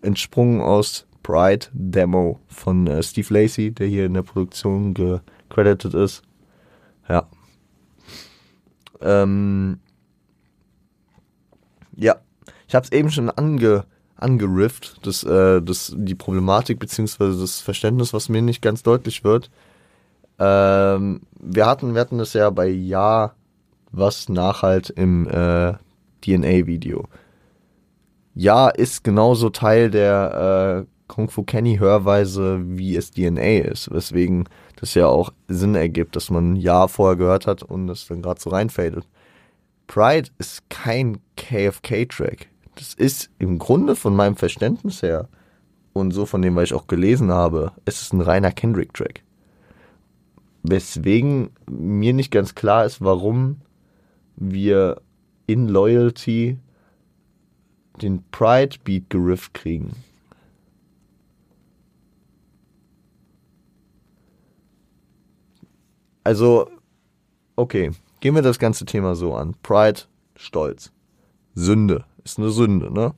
[0.03, 6.22] entsprungen aus Pride Demo von äh, Steve Lacey, der hier in der Produktion gecredited ist.
[7.09, 7.29] Ja.
[9.00, 9.81] Ähm,
[11.96, 12.16] ja,
[12.66, 13.85] ich habe es eben schon ange,
[14.22, 19.50] angerifft, dass, äh, dass die Problematik beziehungsweise das Verständnis, was mir nicht ganz deutlich wird.
[20.38, 23.35] Ähm, wir hatten, wir hatten das ja bei Ja,
[23.92, 25.74] was Nachhalt im äh,
[26.24, 27.09] DNA-Video
[28.35, 34.48] ja, ist genauso Teil der äh, Kung Fu Kenny Hörweise, wie es DNA ist, weswegen
[34.76, 38.40] das ja auch Sinn ergibt, dass man Ja vorher gehört hat und es dann gerade
[38.40, 39.06] so reinfadet.
[39.88, 42.46] Pride ist kein KFK-Track.
[42.74, 45.28] Das ist im Grunde von meinem Verständnis her
[45.92, 49.22] und so von dem, was ich auch gelesen habe, es ist ein reiner Kendrick-Track.
[50.62, 53.62] Weswegen mir nicht ganz klar ist, warum
[54.37, 55.00] wir
[55.46, 56.59] in Loyalty
[58.00, 59.94] den Pride Beat gerifft kriegen.
[66.22, 66.70] Also,
[67.56, 69.54] okay, gehen wir das ganze Thema so an.
[69.62, 70.02] Pride,
[70.37, 70.92] Stolz.
[71.54, 72.04] Sünde.
[72.24, 73.14] Ist eine Sünde, ne?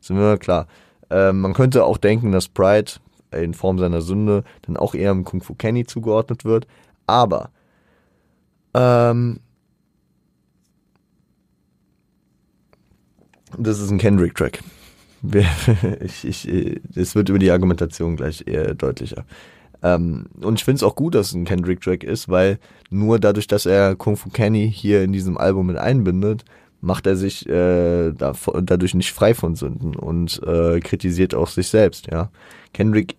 [0.00, 0.66] Sind wir klar.
[1.10, 2.92] Äh, man könnte auch denken, dass Pride
[3.32, 6.66] in Form seiner Sünde dann auch eher im Kung Fu Kenny zugeordnet wird.
[7.06, 7.50] Aber
[8.74, 9.40] ähm,
[13.58, 14.60] Das ist ein Kendrick-Track.
[16.00, 19.24] ich, ich, es wird über die Argumentation gleich eher deutlicher.
[19.82, 22.58] Ähm, und ich finde es auch gut, dass es ein Kendrick-Track ist, weil
[22.90, 26.44] nur dadurch, dass er Kung Fu Kenny hier in diesem Album mit einbindet,
[26.84, 31.68] macht er sich äh, da, dadurch nicht frei von Sünden und äh, kritisiert auch sich
[31.68, 32.08] selbst.
[32.10, 32.30] Ja,
[32.72, 33.16] Kendrick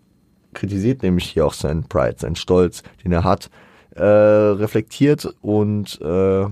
[0.54, 3.50] kritisiert nämlich hier auch seinen Pride, seinen Stolz, den er hat,
[3.96, 6.46] äh, reflektiert und äh,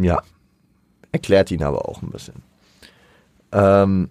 [0.00, 0.22] ja
[1.12, 2.42] erklärt ihn aber auch ein bisschen.
[3.52, 4.10] Ähm,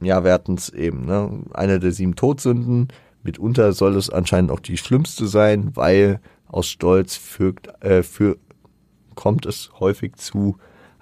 [0.00, 1.44] ja, wir hatten es eben, ne?
[1.52, 2.88] Eine der sieben Todsünden.
[3.22, 8.36] Mitunter soll es anscheinend auch die schlimmste sein, weil aus Stolz fügt, äh, für,
[9.14, 10.58] kommt es häufig zu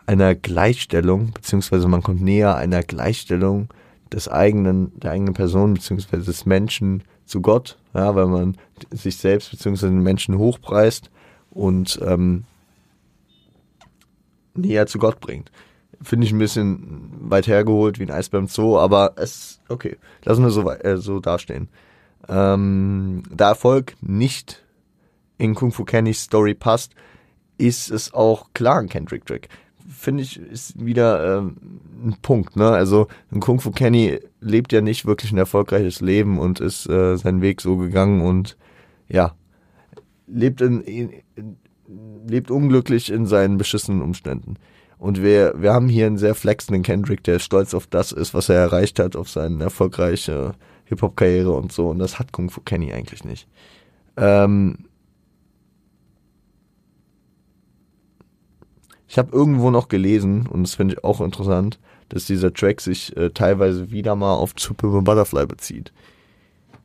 [0.07, 3.69] einer Gleichstellung, beziehungsweise man kommt näher einer Gleichstellung
[4.12, 8.57] des eigenen, der eigenen Person, beziehungsweise des Menschen zu Gott, ja, weil man
[8.91, 11.11] sich selbst beziehungsweise den Menschen hochpreist
[11.51, 12.45] und ähm,
[14.55, 15.51] näher zu Gott bringt
[16.03, 20.43] finde ich ein bisschen weit hergeholt wie ein Eis beim Zoo, aber es, okay, lassen
[20.43, 21.69] wir so, äh, so dastehen.
[22.29, 24.65] Ähm, da Erfolg nicht
[25.38, 26.95] in Kung Fu Kennys Story passt,
[27.59, 29.49] ist es auch klar ein Kendrick Track.
[29.88, 31.57] Finde ich, ist wieder ähm,
[32.05, 32.68] ein Punkt, ne?
[32.68, 37.16] Also ein Kung Fu Kenny lebt ja nicht wirklich ein erfolgreiches Leben und ist äh,
[37.16, 38.57] seinen Weg so gegangen und
[39.09, 39.35] ja,
[40.27, 41.11] lebt in, in,
[42.27, 44.57] lebt unglücklich in seinen beschissenen Umständen.
[44.99, 48.49] Und wir, wir haben hier einen sehr flexenden Kendrick, der stolz auf das ist, was
[48.49, 50.53] er erreicht hat, auf seine erfolgreiche
[50.85, 51.90] Hip-Hop-Karriere und so.
[51.90, 53.49] Und das hat Kung Fu Kenny eigentlich nicht.
[54.16, 54.87] Ähm
[59.12, 63.14] ich habe irgendwo noch gelesen, und das finde ich auch interessant, dass dieser Track sich
[63.14, 65.92] äh, teilweise wieder mal auf Super Butterfly bezieht.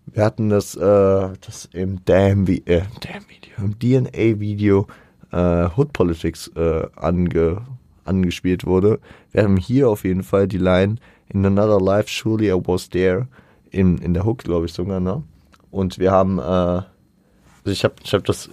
[0.07, 4.87] Wir hatten das, äh, das im Damn, äh, Damn Video, im DNA-Video
[5.31, 7.61] äh, Hood Politics äh, ange
[8.03, 8.99] angespielt wurde.
[9.31, 10.97] Wir haben hier auf jeden Fall die Line
[11.29, 13.29] In another life, surely I was there.
[13.71, 15.23] In, in der Hook, glaube ich sogar, ne?
[15.71, 16.87] Und wir haben, äh, also
[17.67, 18.49] ich habe ich hab das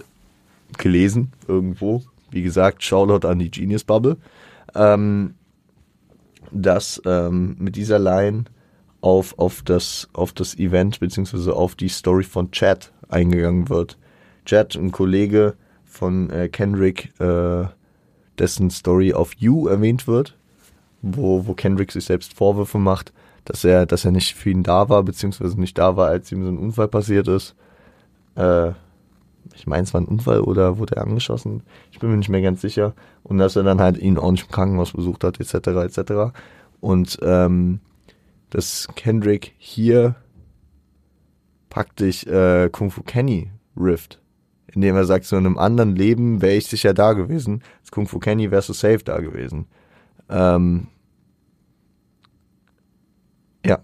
[0.77, 2.03] gelesen irgendwo.
[2.31, 4.17] Wie gesagt, Shoutout an die Genius Bubble.
[4.73, 5.35] Ähm,
[6.51, 8.45] dass ähm, mit dieser Line
[9.01, 13.97] auf, auf, das, auf das Event beziehungsweise auf die Story von Chad eingegangen wird.
[14.45, 17.65] Chad, ein Kollege von äh, Kendrick, äh,
[18.37, 20.35] dessen Story auf You erwähnt wird.
[21.01, 23.13] wo, wo Kendrick sich selbst Vorwürfe macht,
[23.45, 26.43] dass er, dass er nicht für ihn da war, beziehungsweise nicht da war, als ihm
[26.43, 27.55] so ein Unfall passiert ist.
[28.35, 28.71] Äh,
[29.53, 31.63] ich meine, es war ein Unfall oder wurde er angeschossen?
[31.91, 32.93] Ich bin mir nicht mehr ganz sicher.
[33.23, 36.35] Und dass er dann halt ihn auch nicht im Krankenhaus besucht hat, etc., etc.
[36.79, 37.79] Und ähm,
[38.49, 40.15] dass Kendrick hier
[41.69, 44.21] praktisch äh, Kung Fu Kenny rift.
[44.67, 47.63] Indem er sagt, so in einem anderen Leben wäre ich sicher da gewesen.
[47.81, 49.67] Als Kung Fu Kenny wärst du safe da gewesen.
[50.29, 50.87] Ähm,
[53.65, 53.79] ja.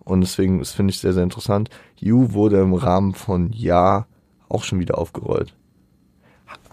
[0.00, 1.70] Und deswegen, das finde ich sehr, sehr interessant.
[1.98, 4.06] You wurde im Rahmen von Ja
[4.54, 5.54] auch schon wieder aufgerollt.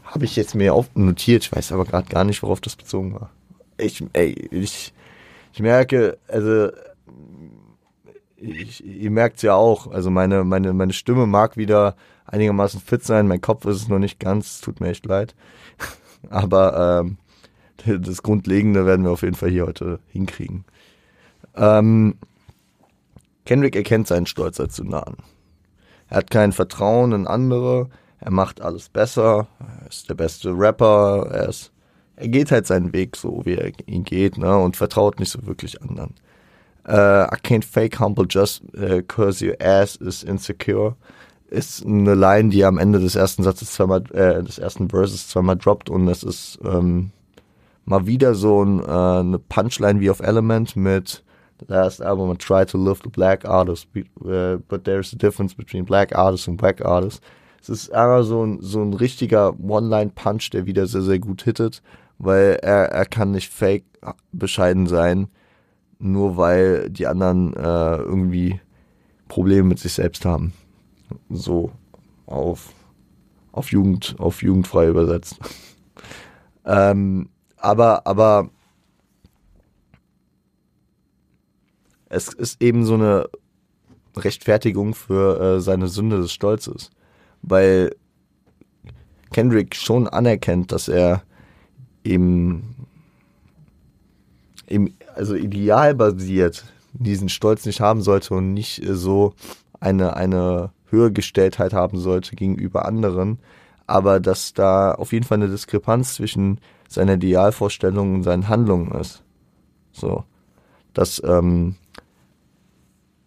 [0.04, 3.14] Habe ich jetzt mir auf notiert, ich weiß aber gerade gar nicht, worauf das bezogen
[3.14, 3.30] war.
[3.78, 4.94] Ich, ey, ich,
[5.54, 6.70] ich merke, also
[8.38, 13.04] ich, ihr merkt es ja auch, also meine, meine, meine Stimme mag wieder einigermaßen fit
[13.04, 15.36] sein, mein Kopf ist es noch nicht ganz, tut mir echt leid.
[16.30, 17.18] Aber ähm,
[18.02, 20.66] das Grundlegende werden wir auf jeden Fall hier heute hinkriegen.
[21.56, 22.16] Ähm,
[23.46, 25.18] Kendrick erkennt seinen Stolz als Tsunaden.
[26.12, 27.88] Er hat kein Vertrauen in andere,
[28.20, 31.72] er macht alles besser, er ist der beste Rapper, er ist,
[32.18, 35.48] er geht halt seinen Weg so, wie er ihn geht, ne, und vertraut nicht so
[35.48, 36.14] wirklich anderen.
[36.86, 40.98] Uh, I can't fake humble just uh, your ass is insecure.
[41.50, 45.56] Ist eine Line, die am Ende des ersten Satzes zweimal, äh, des ersten Verses zweimal
[45.56, 47.12] droppt und es ist ähm,
[47.86, 51.24] mal wieder so ein, äh, eine Punchline wie auf Element mit
[51.68, 55.86] Last album I tried to lift the black artist, uh, but there's a difference between
[55.86, 57.22] black artists and black artists.
[57.62, 61.84] Es ist einfach so ein, so ein richtiger One-Line-Punch, der wieder sehr, sehr gut hittet,
[62.18, 63.86] weil er, er kann nicht fake
[64.32, 65.28] bescheiden sein,
[66.00, 68.60] nur weil die anderen äh, irgendwie
[69.28, 70.54] Probleme mit sich selbst haben.
[71.30, 71.72] So
[72.26, 72.74] auf,
[73.52, 75.38] auf Jugend, auf jugendfrei übersetzt.
[76.66, 78.50] ähm, aber, aber
[82.12, 83.30] es ist eben so eine
[84.18, 86.92] Rechtfertigung für äh, seine Sünde des Stolzes.
[87.42, 87.96] Weil
[89.32, 91.24] Kendrick schon anerkennt, dass er
[92.04, 92.76] eben,
[94.68, 99.34] eben also idealbasiert diesen Stolz nicht haben sollte und nicht so
[99.80, 103.40] eine, eine Höhegestelltheit haben sollte gegenüber anderen,
[103.88, 106.60] aber dass da auf jeden Fall eine Diskrepanz zwischen
[106.90, 109.24] seiner Idealvorstellung und seinen Handlungen ist.
[109.94, 110.26] So.
[110.94, 111.76] Dass ähm,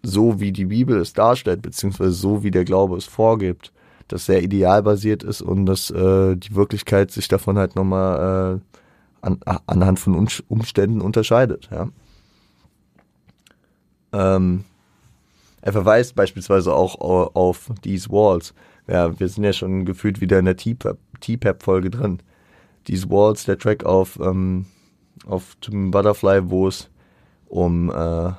[0.05, 3.73] so wie die Bibel es darstellt, beziehungsweise so wie der Glaube es vorgibt,
[4.09, 9.41] dass sehr idealbasiert ist und dass äh, die Wirklichkeit sich davon halt nochmal äh, an,
[9.67, 10.15] anhand von
[10.49, 11.69] Umständen unterscheidet.
[11.71, 11.89] Ja.
[14.13, 14.65] Ähm,
[15.63, 17.01] er verweist beispielsweise auch
[17.35, 18.55] auf These Walls.
[18.87, 22.19] Ja, wir sind ja schon gefühlt wieder in der T-Pap-Folge drin.
[22.85, 24.67] These Walls, der Track auf, ähm,
[25.27, 26.91] auf Butterfly, wo es
[27.47, 28.33] um äh,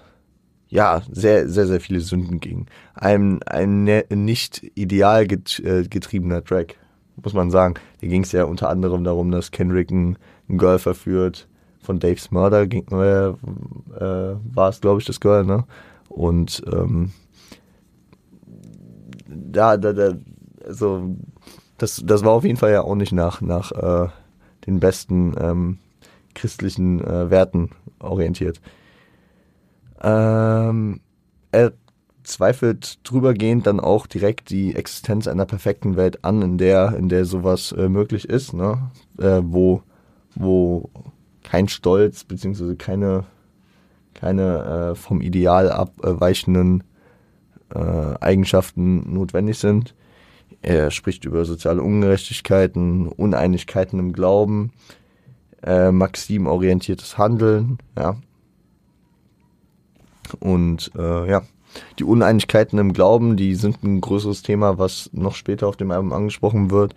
[0.76, 2.68] ja, sehr, sehr, sehr viele Sünden ging.
[2.96, 6.76] Ein, ein ne, nicht ideal äh, getriebener Track,
[7.24, 7.76] muss man sagen.
[8.02, 10.18] Da ging es ja unter anderem darum, dass Kendrick ein,
[10.50, 11.48] Girl verführt.
[11.80, 13.36] Von Dave's Murder äh, äh,
[14.54, 15.64] war es, glaube ich, das Girl, ne?
[16.10, 17.12] Und ähm,
[19.28, 20.14] da, da, da,
[20.66, 21.16] also
[21.78, 24.10] das, das war auf jeden Fall ja auch nicht nach, nach äh,
[24.66, 25.78] den besten ähm,
[26.34, 27.70] christlichen äh, Werten
[28.00, 28.62] orientiert.
[30.02, 31.02] Ähm,
[31.52, 31.74] er
[32.24, 37.26] zweifelt drübergehend dann auch direkt die Existenz einer perfekten Welt an, in der, in der
[37.26, 38.92] sowas äh, möglich ist, ne?
[39.20, 39.84] Äh, wo,
[40.36, 40.90] wo
[41.44, 43.26] kein Stolz beziehungsweise keine,
[44.14, 46.84] keine äh, vom Ideal abweichenden
[47.74, 49.96] äh, Eigenschaften notwendig sind.
[50.62, 54.74] Er spricht über soziale Ungerechtigkeiten, Uneinigkeiten im Glauben,
[55.64, 58.16] äh, maximorientiertes Handeln, ja,
[60.40, 61.42] und äh, ja,
[62.00, 66.14] die Uneinigkeiten im Glauben, die sind ein größeres Thema, was noch später auf dem Album
[66.14, 66.96] angesprochen wird.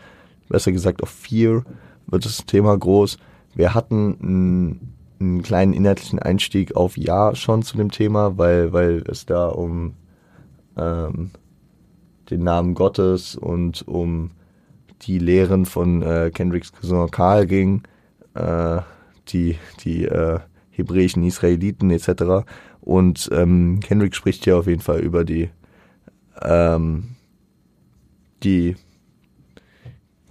[0.48, 1.64] Besser gesagt, auf Fear
[2.06, 3.18] wird das Thema groß.
[3.54, 9.02] Wir hatten einen, einen kleinen inhaltlichen Einstieg auf Ja schon zu dem Thema, weil, weil
[9.08, 9.94] es da um
[10.76, 11.30] ähm,
[12.30, 14.30] den Namen Gottes und um
[15.02, 17.82] die Lehren von äh, Kendricks Cousin Karl ging,
[18.34, 18.80] äh,
[19.28, 22.46] die, die äh, hebräischen Israeliten etc.
[22.80, 25.50] Und ähm, Kendrick spricht hier auf jeden Fall über die,
[26.42, 27.16] ähm,
[28.42, 28.76] die,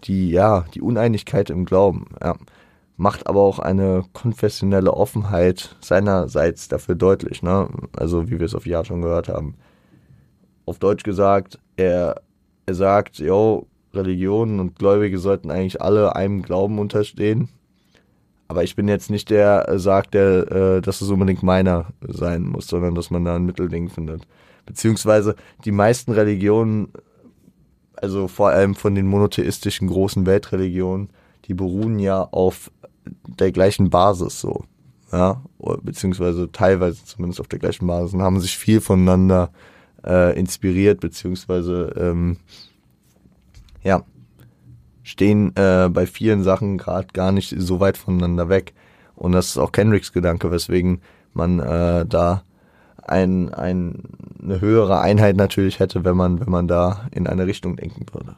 [0.03, 2.07] die, ja, die Uneinigkeit im Glauben.
[2.21, 2.35] Ja.
[2.95, 7.69] Macht aber auch eine konfessionelle Offenheit seinerseits dafür deutlich, ne?
[7.95, 9.55] Also wie wir es auf Ja schon gehört haben.
[10.65, 12.21] Auf Deutsch gesagt, er,
[12.65, 17.49] er sagt, yo, Religionen und Gläubige sollten eigentlich alle einem Glauben unterstehen.
[18.47, 22.43] Aber ich bin jetzt nicht der äh, sagt, der, äh, dass es unbedingt meiner sein
[22.43, 24.27] muss, sondern dass man da ein Mittelding findet.
[24.65, 25.35] Beziehungsweise
[25.65, 26.89] die meisten Religionen,
[27.93, 31.09] also vor allem von den monotheistischen großen Weltreligionen,
[31.45, 32.71] die beruhen ja auf
[33.39, 34.63] der gleichen Basis so.
[35.11, 35.41] Ja,
[35.83, 39.51] beziehungsweise teilweise zumindest auf der gleichen Basis und haben sich viel voneinander
[40.05, 42.37] äh, inspiriert, beziehungsweise ähm,
[43.83, 44.03] ja,
[45.07, 48.73] stehen äh, bei vielen Sachen gerade gar nicht so weit voneinander weg.
[49.15, 51.01] Und das ist auch Kendricks Gedanke, weswegen
[51.33, 52.43] man äh, da
[53.03, 54.03] ein, ein,
[54.43, 58.35] eine höhere Einheit natürlich hätte, wenn man, wenn man da in eine Richtung denken würde.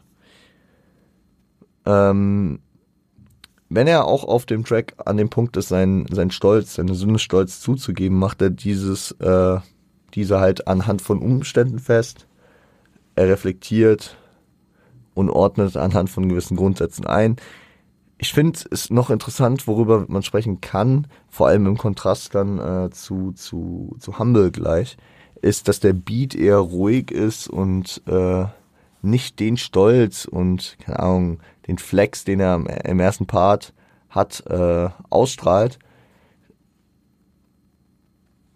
[1.87, 2.59] Ähm,
[3.69, 7.17] wenn er auch auf dem Track an dem Punkt ist, sein, sein Stolz, seine Sünde
[7.17, 9.57] Stolz zuzugeben, macht er dieses, äh,
[10.13, 12.27] diese halt anhand von Umständen fest.
[13.15, 14.18] Er reflektiert,
[15.19, 17.35] und ordnet anhand von gewissen Grundsätzen ein.
[18.17, 22.89] Ich finde es noch interessant, worüber man sprechen kann, vor allem im Kontrast dann äh,
[22.89, 24.97] zu, zu, zu Humble gleich,
[25.41, 28.45] ist, dass der Beat eher ruhig ist und äh,
[29.01, 32.55] nicht den Stolz und, keine Ahnung, den Flex, den er
[32.85, 33.73] im ersten Part
[34.09, 35.79] hat, äh, ausstrahlt.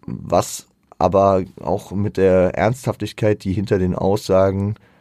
[0.06, 0.66] Was
[0.98, 4.93] aber auch mit der Ernsthaftigkeit, die hinter den Aussagen äh,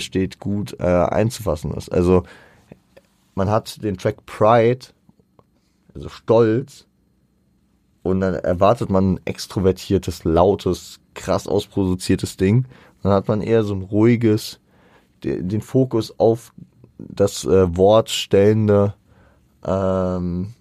[0.00, 1.90] steht, gut äh, einzufassen ist.
[1.90, 2.24] Also
[3.34, 4.86] man hat den Track Pride,
[5.94, 6.86] also Stolz,
[8.02, 12.66] und dann erwartet man ein extrovertiertes, lautes, krass ausproduziertes Ding.
[13.02, 14.58] Dann hat man eher so ein ruhiges,
[15.22, 16.52] den, den Fokus auf
[16.98, 18.94] das äh, Wort stellende
[19.64, 20.54] ähm,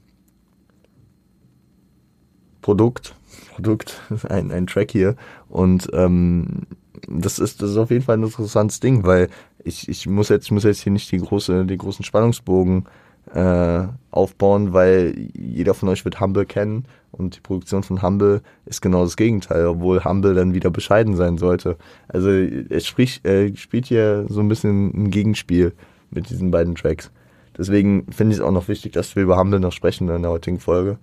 [2.62, 3.16] Produkt.
[3.53, 5.16] Produkt, ein, ein Track hier.
[5.47, 6.68] Und ähm,
[7.08, 9.30] das ist, das ist auf jeden Fall ein interessantes Ding, weil
[9.64, 12.86] ich, ich muss jetzt, ich muss jetzt hier nicht die große, den großen Spannungsbogen
[13.34, 18.82] äh, aufbauen, weil jeder von euch wird Humble kennen und die Produktion von Humble ist
[18.82, 21.78] genau das Gegenteil, obwohl Humble dann wieder bescheiden sein sollte.
[22.08, 25.74] Also es spricht, äh, spielt hier so ein bisschen ein Gegenspiel
[26.12, 27.12] mit diesen beiden Tracks.
[27.58, 30.32] Deswegen finde ich es auch noch wichtig, dass wir über Humble noch sprechen in der
[30.32, 30.97] heutigen Folge.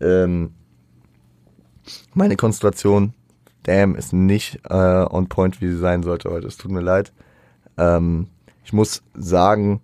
[0.00, 0.50] Ähm,
[2.14, 3.12] meine Konstellation
[3.68, 6.46] damn, ist nicht äh, on point, wie sie sein sollte heute.
[6.46, 7.12] Es tut mir leid.
[7.76, 8.28] Ähm,
[8.64, 9.80] ich muss sagen,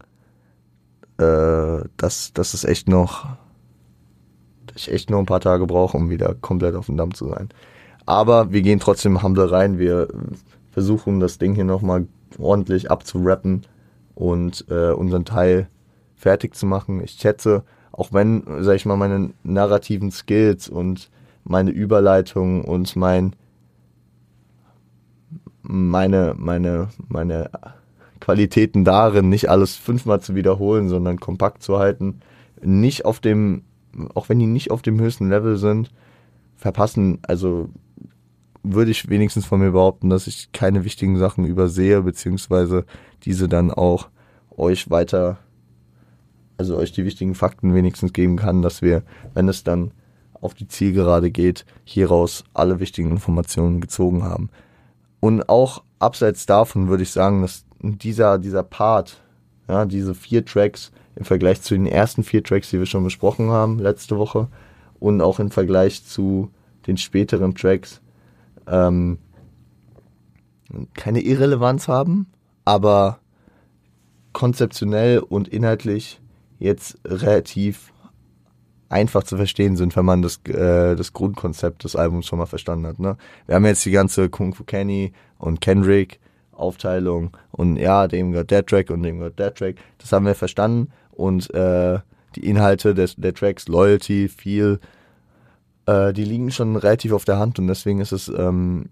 [1.19, 3.27] äh, dass, dass es echt noch,
[4.75, 7.51] ich echt noch ein paar Tage brauche, um wieder komplett auf dem Damm zu sein.
[8.07, 9.79] Aber wir gehen trotzdem humble rein.
[9.79, 10.09] Wir
[10.71, 12.07] versuchen das Ding hier nochmal
[12.39, 13.67] ordentlich abzurappen
[14.15, 15.69] und äh, unseren Teil
[16.17, 17.03] fertig zu machen.
[17.03, 21.11] Ich schätze, auch wenn, sag ich mal, meine narrativen Skills und
[21.45, 23.37] meine Überleitung und mein
[25.65, 27.51] meine, meine, meine
[28.21, 32.21] Qualitäten darin, nicht alles fünfmal zu wiederholen, sondern kompakt zu halten,
[32.63, 33.63] nicht auf dem,
[34.15, 35.91] auch wenn die nicht auf dem höchsten Level sind,
[36.57, 37.69] verpassen, also
[38.63, 42.85] würde ich wenigstens von mir behaupten, dass ich keine wichtigen Sachen übersehe, beziehungsweise
[43.25, 44.09] diese dann auch
[44.57, 45.39] euch weiter,
[46.57, 49.03] also euch die wichtigen Fakten wenigstens geben kann, dass wir,
[49.35, 49.93] wenn es dann
[50.41, 54.51] auf die Zielgerade geht, hieraus alle wichtigen Informationen gezogen haben.
[55.25, 59.23] Und auch abseits davon würde ich sagen, dass dieser, dieser Part,
[59.69, 63.49] ja, diese vier Tracks im Vergleich zu den ersten vier Tracks, die wir schon besprochen
[63.49, 64.49] haben letzte Woche,
[65.01, 66.51] und auch im Vergleich zu
[66.87, 68.03] den späteren Tracks,
[68.67, 69.17] ähm,
[70.93, 72.27] keine Irrelevanz haben,
[72.67, 73.19] aber
[74.35, 76.21] konzeptionell und inhaltlich
[76.59, 77.94] jetzt relativ
[78.95, 82.87] einfach zu verstehen sind, wenn man das, äh, das Grundkonzept des Albums schon mal verstanden
[82.87, 83.01] hat.
[83.01, 83.17] Ne?
[83.47, 86.21] Wir haben jetzt die ganze Kung Fu Kenny und Kendrick
[86.53, 89.77] Aufteilung und ja, dem gehört der Track und dem gehört der Track.
[89.99, 91.99] Das haben wir verstanden und äh,
[92.37, 94.79] die Inhalte des, der Tracks, Loyalty, Feel,
[95.87, 98.91] äh, die liegen schon relativ auf der Hand und deswegen ist es ähm,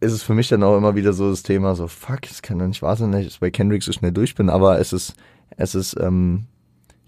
[0.00, 2.58] ist es für mich dann auch immer wieder so das Thema, so fuck, es kann
[2.58, 5.14] doch nicht wahr sein, dass ich bei Kendrick so schnell durch bin, aber es ist,
[5.56, 6.46] es ist ähm,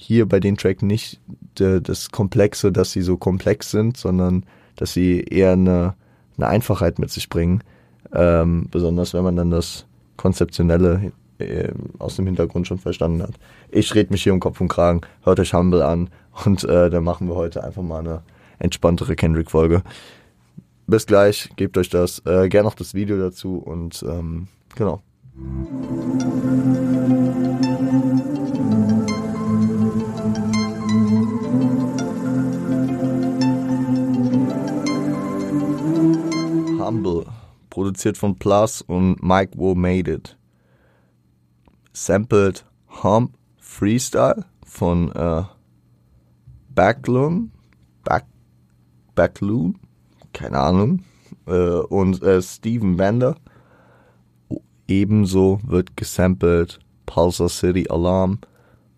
[0.01, 1.21] hier bei den Track nicht
[1.59, 4.45] de, das Komplexe, dass sie so komplex sind, sondern
[4.77, 5.95] dass sie eher eine,
[6.39, 7.63] eine Einfachheit mit sich bringen.
[8.15, 9.85] Ähm, besonders wenn man dann das
[10.17, 13.35] Konzeptionelle äh, aus dem Hintergrund schon verstanden hat.
[13.71, 16.09] Ich rede mich hier um Kopf und Kragen, hört euch Humble an
[16.45, 18.23] und äh, dann machen wir heute einfach mal eine
[18.59, 19.83] entspanntere Kendrick-Folge.
[20.87, 25.03] Bis gleich, gebt euch das, äh, gerne noch das Video dazu und ähm, genau.
[37.71, 40.37] Produziert von Plus und Mike Wo Made It.
[41.93, 42.65] Sampled
[43.03, 45.43] Hump Freestyle von äh,
[46.69, 47.53] Backlund,
[48.05, 48.27] Back,
[49.15, 49.77] Backlund,
[50.33, 51.05] keine Ahnung,
[51.47, 53.37] äh, und äh, Steven Bender.
[54.87, 58.39] Ebenso wird gesampelt Pulsar City Alarm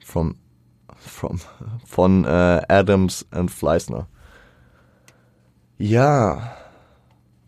[0.05, 0.37] from,
[0.97, 1.41] from,
[1.85, 4.09] von äh, Adams und Fleißner.
[5.79, 6.57] Ja.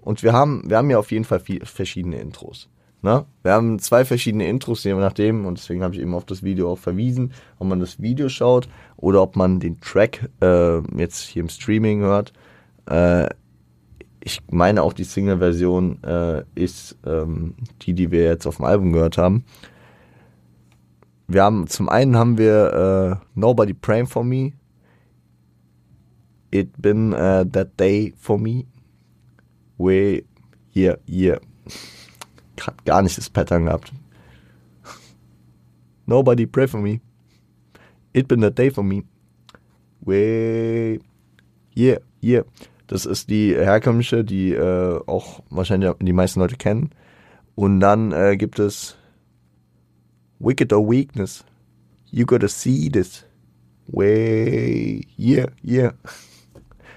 [0.05, 2.69] Und wir haben, wir haben ja auf jeden Fall viel, verschiedene Intros.
[3.01, 3.25] Ne?
[3.43, 6.71] Wir haben zwei verschiedene Intros, je nachdem, und deswegen habe ich eben auf das Video
[6.71, 11.43] auch verwiesen, ob man das Video schaut oder ob man den Track äh, jetzt hier
[11.43, 12.35] im Streaming hört.
[12.87, 13.29] Äh,
[14.21, 18.93] ich meine auch die Single-Version äh, ist ähm, die, die wir jetzt auf dem Album
[18.93, 19.45] gehört haben.
[21.29, 24.53] Wir haben zum einen haben wir äh, Nobody Praying for Me.
[26.51, 28.67] It been uh, that day for me.
[29.79, 30.25] We
[30.75, 31.39] yeah yeah.
[32.61, 33.93] Hat gar nicht das Pattern gehabt.
[36.07, 37.01] Nobody pray for me.
[38.13, 39.05] It been that day for me.
[40.01, 41.01] We
[41.77, 42.45] yeah yeah.
[42.87, 46.91] Das ist die herkömmliche, die äh, auch wahrscheinlich die meisten Leute kennen.
[47.55, 48.97] Und dann äh, gibt es
[50.39, 51.45] Wicked or Weakness.
[52.11, 53.25] You gotta see this.
[53.87, 55.93] Way, yeah, yeah.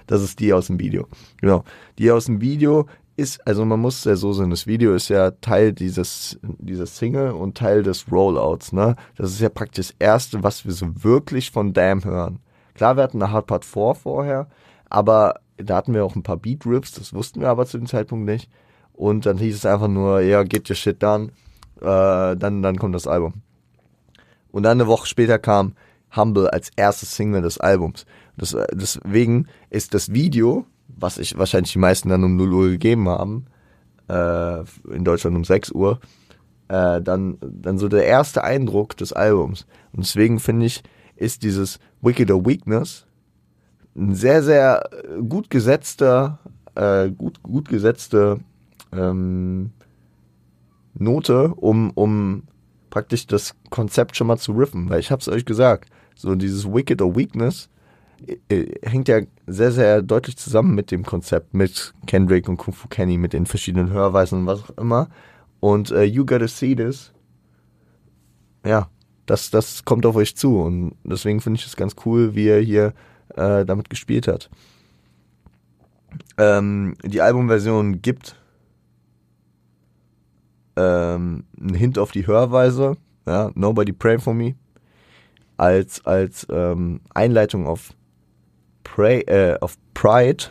[0.07, 1.07] Das ist die aus dem Video.
[1.41, 1.63] Genau.
[1.99, 2.87] Die aus dem Video
[3.17, 7.31] ist, also man muss ja so sehen, das Video ist ja Teil dieses, dieses Single
[7.31, 8.95] und Teil des Rollouts, ne?
[9.15, 12.39] Das ist ja praktisch das erste, was wir so wirklich von Damn hören.
[12.75, 14.47] Klar, wir hatten eine Hardpart 4 vorher,
[14.87, 17.87] aber da hatten wir auch ein paar Beat Rips, das wussten wir aber zu dem
[17.87, 18.49] Zeitpunkt nicht.
[18.93, 21.29] Und dann hieß es einfach nur, ja, get your shit done.
[21.81, 23.41] Äh, dann, dann kommt das Album.
[24.51, 25.73] Und dann eine Woche später kam
[26.15, 28.05] Humble als erstes Single des Albums.
[28.37, 33.09] Das, deswegen ist das Video, was ich wahrscheinlich die meisten dann um 0 Uhr gegeben
[33.09, 33.45] haben,
[34.09, 34.59] äh,
[34.93, 35.99] in Deutschland um 6 Uhr,
[36.69, 39.65] äh, dann, dann so der erste Eindruck des Albums.
[39.91, 40.83] Und deswegen finde ich,
[41.15, 43.05] ist dieses Wicked or Weakness
[43.95, 44.89] ein sehr, sehr
[45.27, 46.39] gut gesetzter,
[46.75, 48.39] äh, gut, gut gesetzte
[48.93, 49.71] ähm,
[50.93, 52.43] Note, um, um
[52.89, 54.89] praktisch das Konzept schon mal zu riffen.
[54.89, 57.69] Weil ich hab's euch gesagt, so dieses Wicked or Weakness
[58.25, 62.73] äh, äh, hängt ja sehr, sehr deutlich zusammen mit dem Konzept, mit Kendrick und Kung
[62.73, 65.09] Fu Kenny, mit den verschiedenen Hörweisen und was auch immer.
[65.59, 67.11] Und äh, You Gotta See This,
[68.65, 68.89] ja,
[69.25, 70.59] das, das kommt auf euch zu.
[70.59, 72.93] Und deswegen finde ich es ganz cool, wie er hier
[73.35, 74.49] äh, damit gespielt hat.
[76.37, 78.35] Ähm, die Albumversion gibt
[80.75, 84.55] ähm, einen Hint auf die Hörweise, ja, Nobody Pray For Me,
[85.57, 87.93] als, als ähm, Einleitung auf,
[88.83, 90.45] Pray, äh, auf Pride.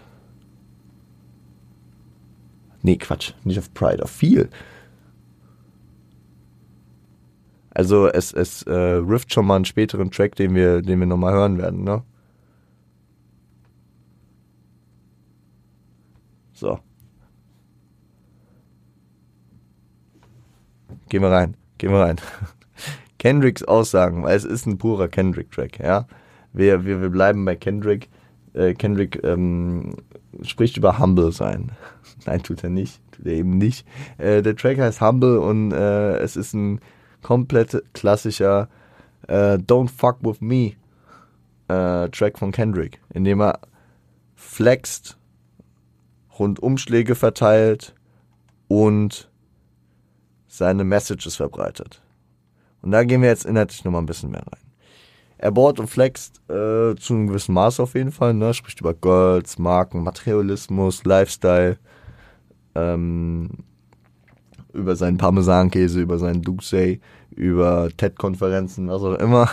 [2.83, 4.49] Nee, Quatsch, nicht auf Pride, auf Feel.
[7.71, 11.35] Also es, es äh, rifft schon mal einen späteren Track, den wir, den wir nochmal
[11.35, 12.03] hören werden, ne?
[16.55, 16.79] So.
[21.11, 21.55] Gehen wir rein.
[21.77, 22.17] Gehen wir rein.
[23.27, 26.07] Kendricks Aussagen, weil es ist ein purer Kendrick-Track, ja.
[26.53, 28.09] Wir, wir, wir bleiben bei Kendrick.
[28.55, 29.97] Äh, Kendrick ähm,
[30.43, 31.73] spricht über Humble sein.
[32.25, 33.01] Nein, tut er nicht.
[33.11, 33.85] Tut er eben nicht.
[34.19, 36.81] Äh, der Track heißt Humble und äh, es ist ein
[37.21, 38.69] komplett klassischer
[39.27, 40.75] äh, Don't Fuck With Me
[41.67, 43.59] äh, Track von Kendrick, in dem er
[44.37, 45.19] flext,
[46.39, 47.93] Rundumschläge verteilt
[48.69, 49.29] und
[50.47, 52.06] seine Messages verbreitet.
[52.87, 54.61] Und da gehen wir jetzt inhaltlich nochmal ein bisschen mehr rein.
[55.39, 58.55] Er bohrt und flext äh, zu einem gewissen Maß auf jeden Fall, ne?
[58.55, 61.79] spricht über Girls, Marken, Materialismus, Lifestyle,
[62.77, 63.51] ähm,
[64.73, 69.51] über seinen Parmesankäse, über seinen Duxey, über TED-Konferenzen, was auch immer.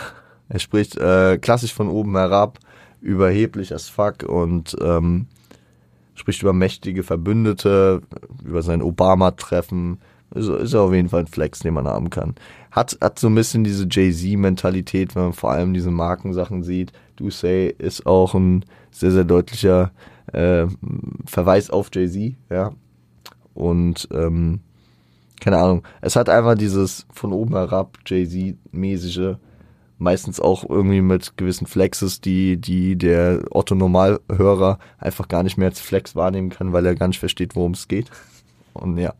[0.48, 2.60] Er spricht äh, klassisch von oben herab,
[3.00, 5.26] überheblich as fuck und ähm,
[6.14, 8.00] spricht über mächtige Verbündete,
[8.44, 9.98] über sein Obama-Treffen.
[10.34, 12.34] Ist, ist auf jeden Fall ein Flex, den man haben kann.
[12.70, 16.92] Hat, hat so ein bisschen diese Jay-Z-Mentalität, wenn man vor allem diese Markensachen sieht.
[17.16, 19.92] Do Say ist auch ein sehr, sehr deutlicher
[20.32, 20.66] äh,
[21.24, 22.72] Verweis auf Jay-Z, ja.
[23.54, 24.60] Und ähm,
[25.40, 29.36] keine Ahnung, es hat einfach dieses von oben herab Jay-Z-mäßige
[29.98, 35.80] meistens auch irgendwie mit gewissen Flexes, die, die der Otto-Normalhörer einfach gar nicht mehr als
[35.80, 38.10] Flex wahrnehmen kann, weil er gar nicht versteht, worum es geht.
[38.72, 39.14] Und ja,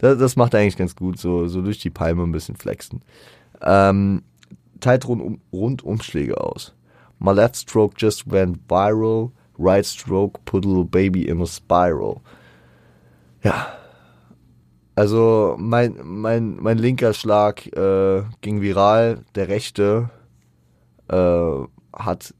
[0.00, 3.02] das, das macht er eigentlich ganz gut, so, so durch die Palme ein bisschen flexen.
[3.62, 4.22] Ähm,
[4.80, 6.74] teilt rund, Rundumschläge aus.
[7.18, 9.30] My left stroke just went viral.
[9.58, 12.20] Right stroke put a little baby in a spiral.
[13.42, 13.74] Ja.
[14.94, 20.10] Also mein, mein, mein linker Schlag äh, ging viral, der rechte
[21.08, 22.34] äh, hat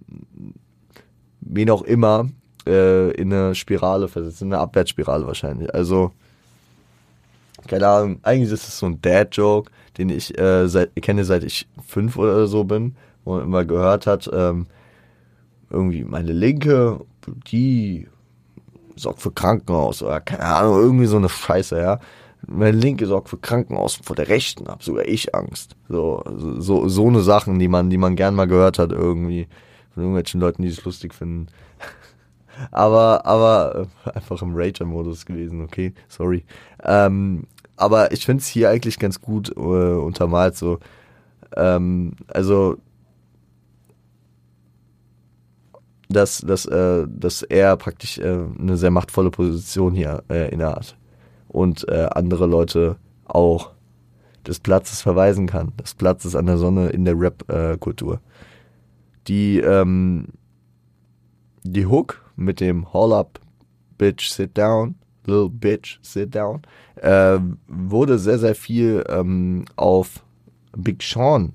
[1.40, 2.28] wen auch immer
[2.66, 5.74] äh, in eine Spirale versetzt, in eine Abwärtsspirale wahrscheinlich.
[5.74, 6.12] Also,
[7.70, 11.68] keine Ahnung, eigentlich ist es so ein Dad-Joke, den ich äh, seit, kenne, seit ich
[11.86, 14.66] fünf oder so bin, wo man immer gehört hat, ähm,
[15.70, 17.00] irgendwie meine Linke,
[17.46, 18.08] die
[18.96, 22.00] sorgt für Krankenhaus oder keine Ahnung, irgendwie so eine Scheiße, ja.
[22.46, 25.76] Meine Linke sorgt für Krankenhaus vor der Rechten hab sogar ich Angst.
[25.88, 26.24] So,
[26.58, 29.46] so, so eine Sachen, die man, die man gern mal gehört hat irgendwie
[29.94, 31.46] von irgendwelchen Leuten, die es lustig finden.
[32.72, 36.44] aber, aber äh, einfach im Rager-Modus gewesen, okay, sorry.
[36.82, 37.44] Ähm,
[37.80, 40.78] aber ich finde es hier eigentlich ganz gut äh, untermalt so.
[41.56, 42.76] Ähm, also
[46.08, 50.96] dass, dass, äh, dass er praktisch äh, eine sehr machtvolle Position hier äh, innehat
[51.48, 53.70] und äh, andere Leute auch
[54.46, 58.20] des Platzes verweisen kann, des Platzes an der Sonne in der Rap-Kultur.
[59.28, 60.28] die, ähm,
[61.62, 63.38] die Hook mit dem Hall Up,
[63.98, 64.96] Bitch, Sit Down,
[65.30, 66.62] Little Bitch, Sit Down,
[66.96, 70.24] äh, wurde sehr, sehr viel ähm, auf
[70.76, 71.54] Big Sean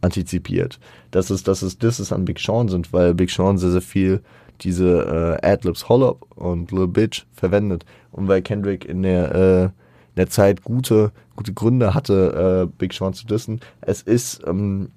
[0.00, 0.78] antizipiert.
[1.10, 4.20] Dass es, dass es Disses an Big Sean sind, weil Big Sean sehr, sehr viel
[4.60, 7.84] diese äh, Adlibs Hollop und Lil Bitch verwendet.
[8.12, 12.92] Und weil Kendrick in der, äh, in der Zeit gute, gute Gründe hatte, äh, Big
[12.92, 13.60] Sean zu dissen.
[13.80, 14.90] Es ist ähm,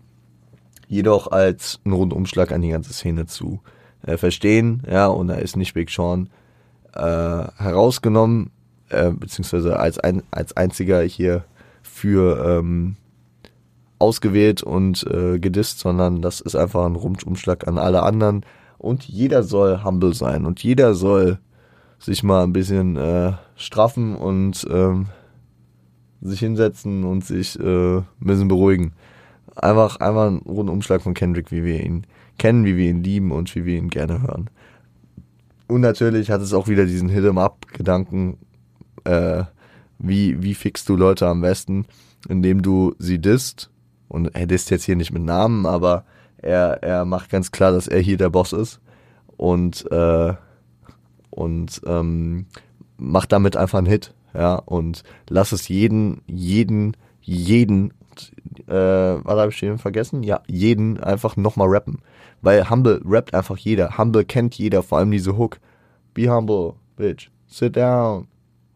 [0.88, 3.62] jedoch als ein Rundumschlag an die ganze Szene zu
[4.06, 4.84] äh, verstehen.
[4.90, 6.30] Ja, und da ist nicht Big Sean
[6.94, 7.02] äh,
[7.58, 8.52] herausgenommen,
[8.90, 11.44] äh, beziehungsweise als, ein, als einziger hier
[11.82, 12.96] für ähm,
[14.00, 18.46] ausgewählt und äh, gedisst, sondern das ist einfach ein Rundumschlag an alle anderen.
[18.78, 21.40] Und jeder soll humble sein und jeder soll
[22.00, 25.08] sich mal ein bisschen äh, straffen und ähm,
[26.22, 28.94] sich hinsetzen und sich äh, ein bisschen beruhigen.
[29.56, 32.06] Einfach, einfach ein Rundumschlag von Kendrick, wie wir ihn
[32.38, 34.50] kennen, wie wir ihn lieben und wie wir ihn gerne hören.
[35.68, 38.38] Und natürlich hat es auch wieder diesen Hit-em-up-Gedanken,
[39.04, 39.44] äh,
[40.00, 41.86] wie, wie fixst du Leute am besten,
[42.30, 43.70] indem du sie disst
[44.08, 46.06] und er ist jetzt hier nicht mit Namen, aber
[46.38, 48.80] er, er macht ganz klar, dass er hier der Boss ist
[49.36, 50.34] und, äh,
[51.30, 52.46] und ähm,
[52.98, 57.92] macht damit einfach einen Hit, ja, und lass es jeden, jeden, jeden,
[58.68, 60.24] äh, was habe ich eben vergessen?
[60.24, 62.00] Ja, jeden einfach nochmal rappen.
[62.42, 63.98] Weil Humble rappt einfach jeder.
[63.98, 65.60] Humble kennt jeder, vor allem diese Hook.
[66.14, 67.30] Be humble, bitch.
[67.48, 68.28] Sit down.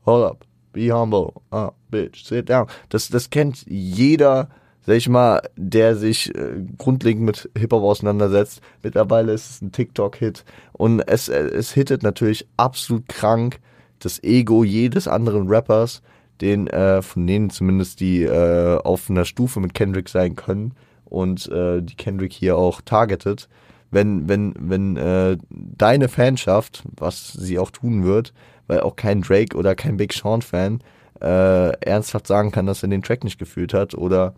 [0.06, 0.46] Hold up.
[0.74, 1.34] Be humble.
[1.52, 2.24] Ah, bitch.
[2.24, 2.68] Sit down.
[2.90, 4.50] Das, das kennt jeder
[4.82, 8.62] sag ich mal, der sich äh, grundlegend mit Hip-Hop auseinandersetzt.
[8.84, 10.44] Mittlerweile ist es ein TikTok-Hit
[10.74, 13.60] und es, äh, es hittet natürlich absolut krank
[14.00, 16.02] das Ego jedes anderen Rappers,
[16.42, 20.74] den, äh, von denen zumindest die äh, auf einer Stufe mit Kendrick sein können
[21.12, 23.50] und äh, die Kendrick hier auch targetet.
[23.92, 28.34] Wenn, wenn, wenn äh, deine Fanschaft, was sie auch tun wird,
[28.68, 30.80] weil auch kein Drake oder kein Big Sean Fan
[31.22, 34.34] äh, ernsthaft sagen kann, dass er den Track nicht gefühlt hat oder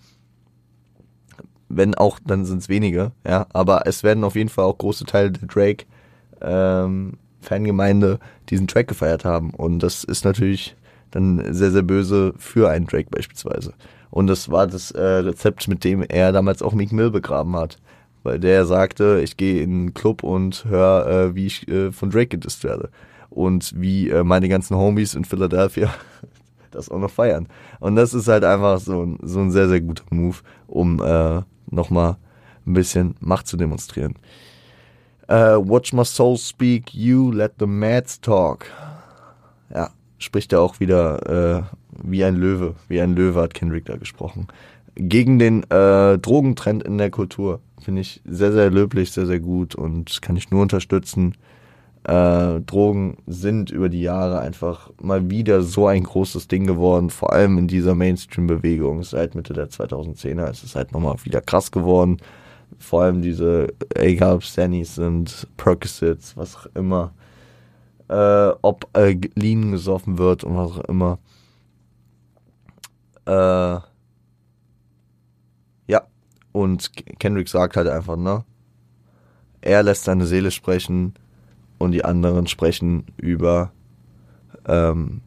[1.69, 3.47] wenn auch, dann sind es wenige, ja.
[3.53, 5.85] Aber es werden auf jeden Fall auch große Teile der Drake
[6.41, 8.19] ähm, Fangemeinde
[8.49, 9.51] diesen Track gefeiert haben.
[9.51, 10.75] Und das ist natürlich
[11.11, 13.73] dann sehr, sehr böse für einen Drake beispielsweise.
[14.13, 17.79] Und das war das äh, Rezept, mit dem er damals auch Meek Mill begraben hat.
[18.21, 22.11] Weil der sagte, ich gehe in einen Club und höre, äh, wie ich äh, von
[22.11, 22.91] Drake gedisst werde.
[23.31, 25.91] Und wie äh, meine ganzen Homies in Philadelphia
[26.69, 27.47] das auch noch feiern.
[27.79, 30.37] Und das ist halt einfach so, ein so ein sehr, sehr guter Move,
[30.67, 31.41] um äh,
[31.71, 32.17] nochmal
[32.67, 34.13] ein bisschen Macht zu demonstrieren.
[35.27, 38.67] Uh, watch my soul speak, you let the mads talk.
[39.73, 39.89] Ja,
[40.23, 41.63] spricht er auch wieder äh,
[42.03, 42.75] wie ein Löwe.
[42.87, 44.47] Wie ein Löwe hat Kendrick da gesprochen.
[44.95, 47.59] Gegen den äh, Drogentrend in der Kultur.
[47.81, 51.35] Finde ich sehr, sehr löblich, sehr, sehr gut und kann ich nur unterstützen
[52.03, 57.31] äh, Drogen sind über die Jahre einfach mal wieder so ein großes Ding geworden, vor
[57.33, 62.17] allem in dieser Mainstream-Bewegung seit Mitte der 2010er ist es halt nochmal wieder krass geworden.
[62.79, 67.13] Vor allem diese, egal ob Stannies sind, Percocets, was auch immer,
[68.13, 71.19] äh, ob äh, Lean gesoffen wird und was auch immer.
[73.25, 73.79] Äh,
[75.87, 76.01] ja,
[76.51, 78.43] und Kendrick sagt halt einfach, ne?
[79.61, 81.13] Er lässt seine Seele sprechen,
[81.83, 83.71] und die anderen sprechen über
[84.65, 85.21] ähm,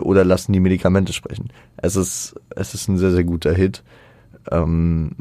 [0.00, 1.50] oder lassen die Medikamente sprechen.
[1.76, 3.82] Es ist, es ist ein sehr, sehr guter Hit.
[4.50, 5.12] Ähm,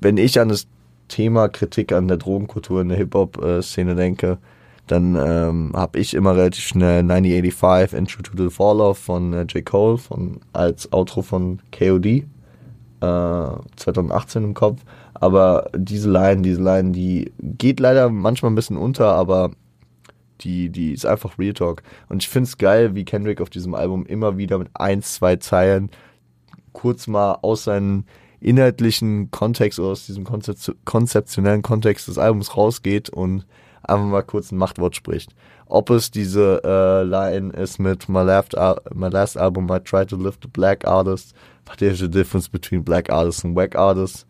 [0.00, 0.66] wenn ich an das
[1.08, 4.38] Thema Kritik an der Drogenkultur in der Hip-Hop-Szene denke,
[4.90, 9.42] dann ähm, habe ich immer relativ schnell 1985 Intro to the Fall Off von äh,
[9.42, 9.64] J.
[9.64, 12.24] Cole von, als Outro von KOD äh,
[13.00, 14.82] 2018 im Kopf.
[15.14, 19.50] Aber diese Line, diese Line, die geht leider manchmal ein bisschen unter, aber
[20.40, 21.82] die, die ist einfach Real Talk.
[22.08, 25.36] Und ich finde es geil, wie Kendrick auf diesem Album immer wieder mit ein, zwei
[25.36, 25.90] Zeilen
[26.72, 28.04] kurz mal aus seinem
[28.40, 33.44] inhaltlichen Kontext oder aus diesem konzeptionellen Kontext des Albums rausgeht und
[33.88, 35.34] einfach mal kurz ein Machtwort spricht.
[35.66, 38.54] Ob es diese äh, Line ist mit my, left,
[38.94, 41.34] my last album I tried to lift the black artist,
[41.64, 44.26] but there's a difference between black artists and whack artists.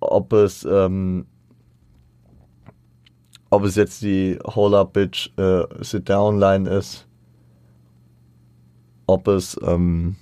[0.00, 1.26] Ob es ähm,
[3.54, 7.06] ob es jetzt die Hold Up Bitch äh, Sit Down Line ist,
[9.06, 10.16] ob es ähm,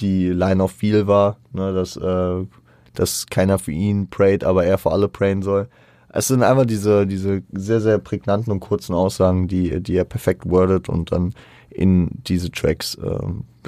[0.00, 2.46] die Line of Feel war, ne, dass, äh,
[2.94, 5.68] dass keiner für ihn prayt, aber er für alle prayen soll.
[6.12, 10.48] Es sind einfach diese, diese sehr, sehr prägnanten und kurzen Aussagen, die, die er perfekt
[10.48, 11.34] wordet und dann
[11.70, 13.18] in diese Tracks äh,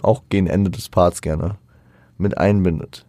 [0.02, 1.56] auch gegen Ende des Parts gerne
[2.18, 3.06] mit einbindet.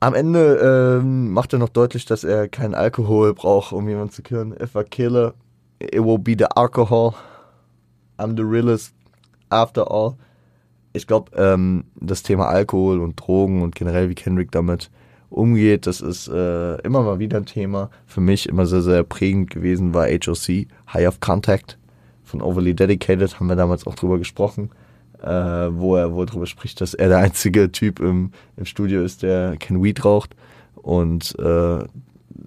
[0.00, 4.22] Am Ende ähm, macht er noch deutlich, dass er keinen Alkohol braucht, um jemanden zu
[4.22, 4.52] killen.
[4.52, 5.34] If I kill her,
[5.80, 7.14] it will be the alcohol.
[8.16, 8.94] I'm the realest
[9.50, 10.14] after all.
[10.92, 14.90] Ich glaube, ähm, das Thema Alkohol und Drogen und generell wie Kendrick damit
[15.30, 17.90] umgeht, das ist äh, immer mal wieder ein Thema.
[18.06, 21.78] Für mich immer sehr, sehr prägend gewesen war HOC, High of Contact
[22.24, 24.70] von Overly Dedicated, haben wir damals auch drüber gesprochen
[25.22, 29.02] äh, wo er wo er darüber spricht, dass er der einzige Typ im, im Studio
[29.02, 30.34] ist, der kein Weed raucht
[30.74, 31.84] und äh,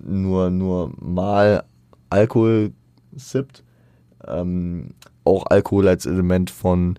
[0.04, 1.64] nur, nur mal
[2.10, 2.72] Alkohol
[3.14, 3.64] sippt.
[4.28, 4.92] Ähm,
[5.24, 6.98] auch Alkohol als Element von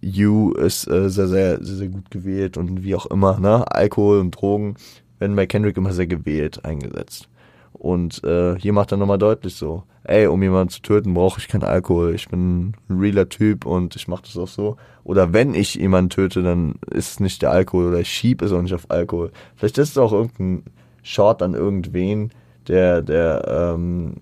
[0.00, 3.70] You ist äh, sehr, sehr, sehr, sehr gut gewählt und wie auch immer, ne?
[3.72, 4.76] Alkohol und Drogen
[5.20, 7.28] werden bei Kendrick immer sehr gewählt eingesetzt.
[7.72, 11.48] Und äh, hier macht er nochmal deutlich so, ey, um jemanden zu töten, brauche ich
[11.48, 12.14] keinen Alkohol.
[12.14, 14.76] Ich bin ein realer Typ und ich mache das auch so.
[15.04, 18.52] Oder wenn ich jemanden töte, dann ist es nicht der Alkohol oder ich schieb es
[18.52, 19.30] auch nicht auf Alkohol.
[19.56, 20.64] Vielleicht ist es auch irgendein
[21.02, 22.32] Short an irgendwen,
[22.68, 24.14] der, der ähm,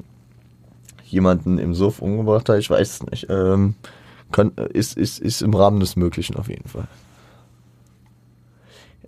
[1.05, 2.59] jemanden im Suff umgebracht hat.
[2.59, 3.27] Ich weiß es nicht.
[3.31, 3.75] Ähm,
[4.31, 6.87] kann, ist, ist, ist im Rahmen des Möglichen auf jeden Fall.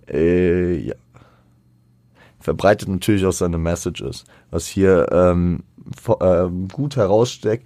[0.09, 0.95] Äh, ja
[2.41, 4.25] verbreitet natürlich auch seine Messages.
[4.49, 5.63] Was hier ähm,
[6.19, 7.65] äh, gut heraussticht,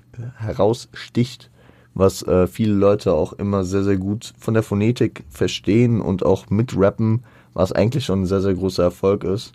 [1.94, 6.50] was äh, viele Leute auch immer sehr, sehr gut von der Phonetik verstehen und auch
[6.50, 7.24] mitrappen,
[7.54, 9.54] was eigentlich schon ein sehr, sehr großer Erfolg ist,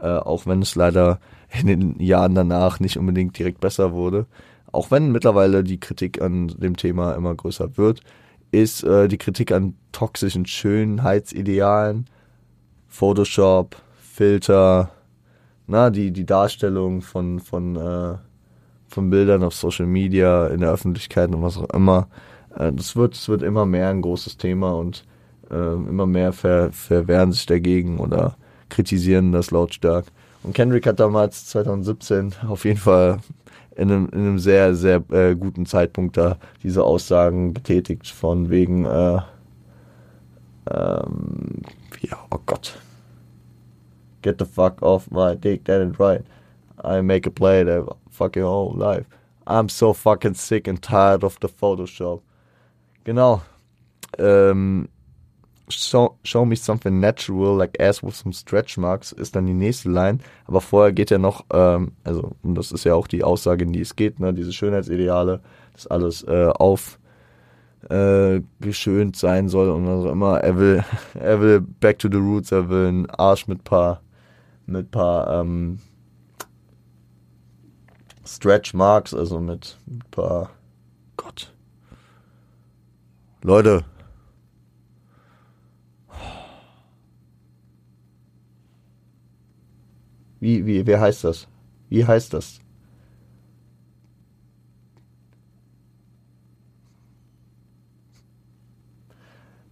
[0.00, 1.20] äh, auch wenn es leider
[1.60, 4.26] in den Jahren danach nicht unbedingt direkt besser wurde.
[4.72, 8.00] Auch wenn mittlerweile die Kritik an dem Thema immer größer wird,
[8.52, 12.06] ist äh, die Kritik an toxischen Schönheitsidealen,
[12.86, 13.76] Photoshop,
[14.20, 14.90] Filter,
[15.66, 18.18] na, die, die Darstellung von, von, äh,
[18.86, 22.06] von Bildern auf Social Media, in der Öffentlichkeit und was auch immer.
[22.54, 25.06] Äh, das, wird, das wird immer mehr ein großes Thema und
[25.50, 28.36] äh, immer mehr ver, verwehren sich dagegen oder
[28.68, 30.04] kritisieren das lautstark.
[30.42, 33.20] Und Kendrick hat damals 2017 auf jeden Fall
[33.74, 38.84] in einem, in einem sehr, sehr äh, guten Zeitpunkt da diese Aussagen betätigt von wegen,
[38.84, 39.18] äh,
[40.70, 41.62] ähm,
[42.02, 42.78] ja, oh Gott,
[44.22, 46.22] Get the fuck off my dick, that ain't right.
[46.82, 49.06] I make a play that fucking whole life.
[49.46, 52.20] I'm so fucking sick and tired of the Photoshop.
[53.04, 53.42] Genau.
[54.18, 54.88] Ähm,
[55.68, 59.90] show, show me something natural, like ass with some stretch marks, ist dann die nächste
[59.90, 60.18] Line.
[60.46, 63.72] Aber vorher geht ja noch, ähm, also, und das ist ja auch die Aussage, in
[63.72, 65.40] die es geht, ne, diese Schönheitsideale,
[65.72, 66.98] dass alles äh, auf
[67.88, 70.38] äh, geschönt sein soll und was auch immer.
[70.40, 74.02] Er will, er will back to the roots, er will einen Arsch mit paar
[74.70, 75.80] mit ein paar ähm,
[78.24, 80.50] Stretch Marks, also mit ein paar
[81.16, 81.52] Gott.
[83.42, 83.84] Leute.
[90.38, 91.48] Wie, wie, wer heißt das?
[91.88, 92.60] Wie heißt das?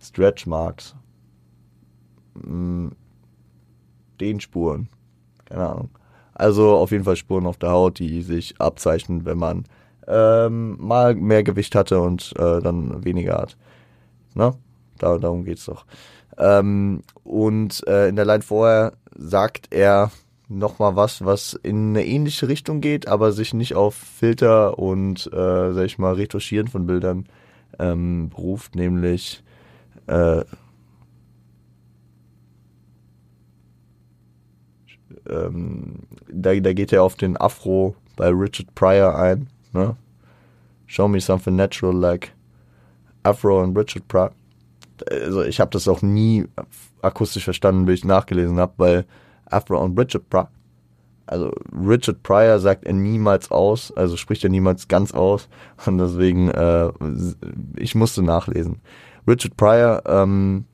[0.01, 0.95] Stretch Marks.
[2.35, 2.97] Hm
[4.21, 4.89] den Spuren.
[5.47, 5.91] Keine Ahnung.
[6.35, 9.64] Also auf jeden Fall Spuren auf der Haut, die sich abzeichnen, wenn man
[10.07, 13.57] ähm, mal mehr Gewicht hatte und äh, dann weniger hat.
[14.35, 14.55] Na,
[14.99, 15.85] da, darum geht's doch.
[16.39, 20.12] Ähm, und äh, in der Line vorher sagt er
[20.49, 25.73] nochmal was, was in eine ähnliche Richtung geht, aber sich nicht auf Filter und, äh,
[25.73, 27.27] sag ich mal, Retuschieren von Bildern
[27.79, 29.43] ähm, beruft, nämlich
[30.07, 30.45] äh,
[35.29, 36.01] ähm,
[36.33, 39.49] da, da geht er auf den Afro bei Richard Pryor ein.
[39.72, 39.97] Ne?
[40.87, 42.33] Show me something natural like
[43.22, 44.33] Afro and Richard Pryor.
[45.11, 46.47] also ich habe das auch nie
[47.03, 49.07] akustisch verstanden, bis ich nachgelesen habe, weil
[49.47, 50.51] Afro und Richard Pryor,
[51.26, 55.49] also Richard Pryor sagt er niemals aus, also spricht er niemals ganz aus
[55.87, 56.91] und deswegen, äh,
[57.76, 58.81] ich musste nachlesen.
[59.26, 60.64] Richard Pryor ähm,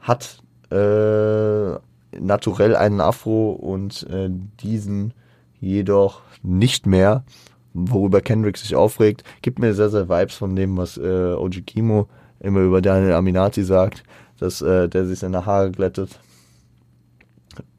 [0.00, 1.78] hat äh,
[2.20, 5.14] naturell einen Afro und äh, diesen
[5.60, 7.24] jedoch nicht mehr,
[7.72, 9.24] worüber Kendrick sich aufregt.
[9.42, 12.08] Gibt mir sehr, sehr Vibes von dem, was äh, Oji Kimo
[12.40, 14.04] immer über Daniel Aminati sagt,
[14.38, 16.20] dass äh, der sich seine Haare glättet.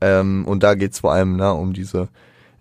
[0.01, 2.09] Ähm, und da geht es vor allem na, um diese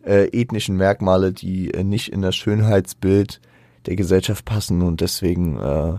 [0.05, 3.41] äh, ethnischen Merkmale, die äh, nicht in das Schönheitsbild
[3.87, 5.99] der Gesellschaft passen und deswegen äh,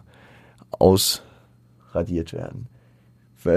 [0.71, 2.67] ausradiert werden.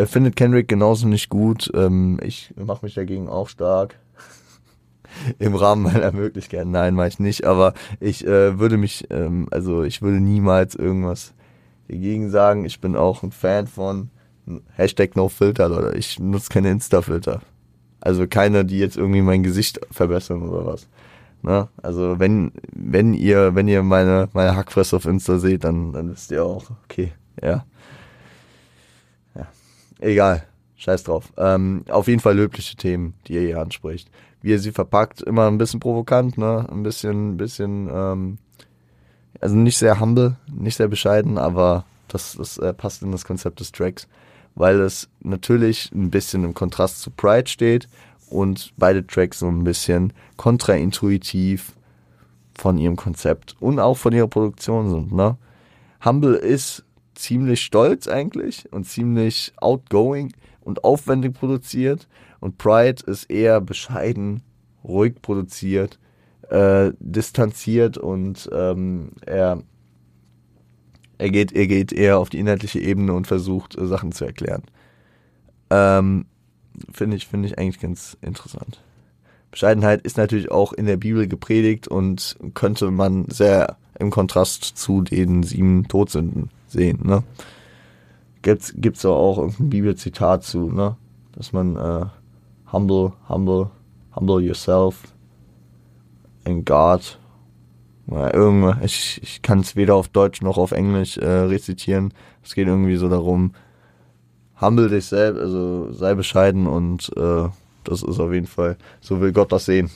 [0.07, 1.70] Findet Kendrick genauso nicht gut.
[1.74, 3.97] Ähm, ich mache mich dagegen auch stark.
[5.39, 6.70] Im Rahmen meiner Möglichkeiten.
[6.70, 7.45] Nein, mache ich nicht.
[7.45, 11.32] Aber ich äh, würde mich, ähm, also ich würde niemals irgendwas
[11.89, 12.64] dagegen sagen.
[12.64, 14.11] Ich bin auch ein Fan von
[14.74, 15.97] Hashtag NoFilter, Leute.
[15.97, 17.41] Ich nutze keine Insta-Filter.
[18.01, 20.89] Also keine, die jetzt irgendwie mein Gesicht verbessern oder was.
[21.43, 21.68] Ne?
[21.82, 26.30] Also wenn, wenn ihr, wenn ihr meine, meine Hackfresse auf Insta seht, dann, dann wisst
[26.30, 27.12] ihr auch, okay.
[27.43, 27.64] Ja.
[29.99, 30.44] Egal.
[30.76, 31.32] Scheiß drauf.
[31.36, 34.09] Ähm, auf jeden Fall löbliche Themen, die ihr hier anspricht.
[34.40, 36.66] Wie ihr sie verpackt, immer ein bisschen provokant, ne?
[36.70, 38.38] Ein bisschen, ein bisschen, ähm,
[39.40, 43.59] also nicht sehr humble, nicht sehr bescheiden, aber das, das äh, passt in das Konzept
[43.59, 44.07] des Tracks,
[44.55, 47.88] weil es natürlich ein bisschen im Kontrast zu Pride steht
[48.30, 51.72] und beide Tracks so ein bisschen kontraintuitiv
[52.55, 55.12] von ihrem Konzept und auch von ihrer Produktion sind.
[55.12, 55.36] Ne?
[56.05, 56.84] Humble ist
[57.18, 62.08] ziemlich stolz eigentlich und ziemlich outgoing und aufwendig produziert
[62.40, 64.42] und Pride ist eher bescheiden,
[64.84, 65.98] ruhig produziert,
[66.48, 69.62] äh, distanziert und ähm, er
[71.20, 74.62] er geht, er geht eher auf die inhaltliche Ebene und versucht, äh, Sachen zu erklären.
[75.68, 76.26] Ähm,
[76.92, 78.80] finde ich, finde ich eigentlich ganz interessant.
[79.50, 85.02] Bescheidenheit ist natürlich auch in der Bibel gepredigt und könnte man sehr im Kontrast zu
[85.02, 87.22] den sieben Todsünden sehen, ne?
[88.42, 90.96] Gibt's, gibt's auch irgendein Bibelzitat zu, ne?
[91.32, 92.06] Dass man, äh,
[92.72, 93.70] humble, humble,
[94.14, 95.14] humble yourself
[96.44, 97.18] in God.
[98.10, 102.14] Ja, irgendwann, ich, ich kann es weder auf Deutsch noch auf Englisch äh, rezitieren.
[102.42, 103.52] Es geht irgendwie so darum,
[104.60, 107.48] humble dich selbst, also sei bescheiden und äh,
[107.84, 109.90] das ist auf jeden Fall, so will Gott das sehen.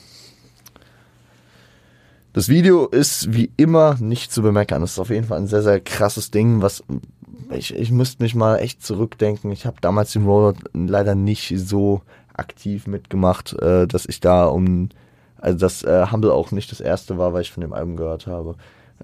[2.32, 4.80] Das Video ist wie immer nicht zu bemeckern.
[4.80, 6.82] Das ist auf jeden Fall ein sehr, sehr krasses Ding, was
[7.50, 9.52] ich, ich müsste mich mal echt zurückdenken.
[9.52, 12.00] Ich habe damals den Rollout leider nicht so
[12.32, 14.88] aktiv mitgemacht, äh, dass ich da um,
[15.36, 18.26] also dass äh, Humble auch nicht das erste war, weil ich von dem Album gehört
[18.26, 18.54] habe.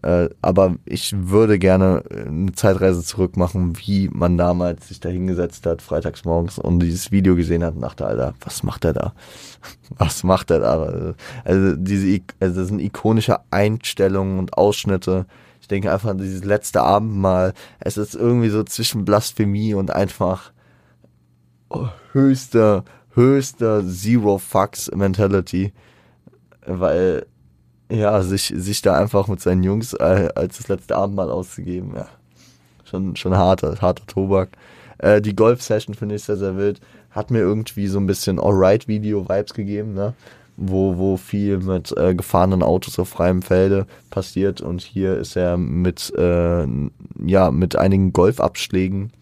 [0.02, 5.66] Äh, aber ich würde gerne eine Zeitreise zurück machen, wie man damals sich da hingesetzt
[5.66, 9.12] hat, freitags morgens und dieses Video gesehen hat und dachte, Alter, was macht er da?
[9.98, 11.14] Was macht er da?
[11.44, 15.26] Also diese, also das sind ikonische Einstellungen und Ausschnitte.
[15.60, 17.54] Ich denke einfach an dieses letzte Abendmahl.
[17.80, 20.52] Es ist irgendwie so zwischen Blasphemie und einfach
[22.12, 22.84] höchster,
[23.14, 25.72] höchster Zero Fucks Mentality.
[26.66, 27.26] Weil
[27.90, 32.06] ja, sich, sich da einfach mit seinen Jungs äh, als das letzte Abendmahl auszugeben, ja.
[32.84, 34.50] Schon, schon harter, harter Tobak.
[34.98, 36.80] Äh, die Golf-Session finde ich sehr, sehr wild.
[37.10, 40.14] Hat mir irgendwie so ein bisschen Alright-Video-Vibes gegeben, ne?
[40.56, 45.56] Wo, wo viel mit äh, gefahrenen Autos auf freiem Felde passiert und hier ist er
[45.56, 46.66] mit, äh,
[47.24, 49.12] ja, mit einigen Golfabschlägen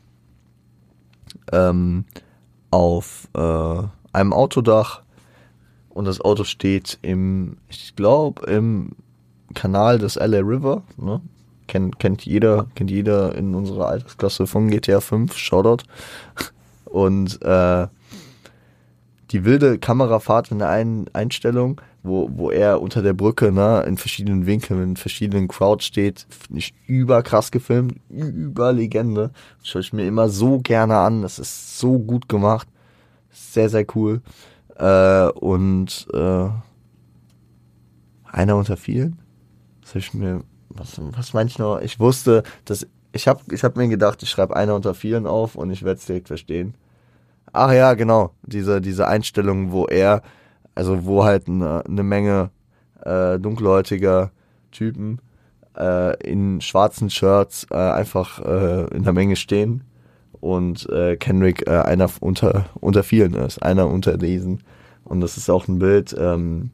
[1.53, 2.05] ähm,
[2.71, 5.03] auf äh, einem Autodach
[5.97, 8.91] und das Auto steht im, ich glaube, im
[9.55, 10.83] Kanal des LA River.
[10.99, 11.23] Ne?
[11.69, 15.85] Kennt, kennt jeder, kennt jeder in unserer Altersklasse von GTA 5, Shoutout.
[16.85, 17.87] Und äh,
[19.31, 23.97] die wilde Kamerafahrt in der einen Einstellung, wo, wo er unter der Brücke ne, in
[23.97, 29.31] verschiedenen Winkeln, in verschiedenen Crowds steht, finde ich überkrass gefilmt, über Legende.
[29.63, 31.23] Schaue ich mir immer so gerne an.
[31.23, 32.69] Das ist so gut gemacht.
[33.31, 34.21] Sehr, sehr cool.
[34.79, 36.49] Äh, und äh,
[38.25, 39.19] einer unter vielen?
[39.81, 41.81] Was hab ich mir, was, was meine ich noch?
[41.81, 45.55] Ich wusste, dass ich habe ich hab mir gedacht, ich schreibe einer unter vielen auf
[45.55, 46.75] und ich werde es direkt verstehen.
[47.53, 50.23] Ach ja, genau, diese, diese Einstellung, wo er,
[50.75, 52.51] also wo halt eine, eine Menge
[53.03, 54.31] äh, dunkelhäutiger
[54.71, 55.21] Typen
[55.79, 59.85] äh, in schwarzen Shirts äh, einfach äh, in der Menge stehen
[60.41, 64.63] und äh, Kendrick äh, einer unter, unter vielen ist, einer unter diesen.
[65.05, 66.71] Und das ist auch ein Bild, ähm,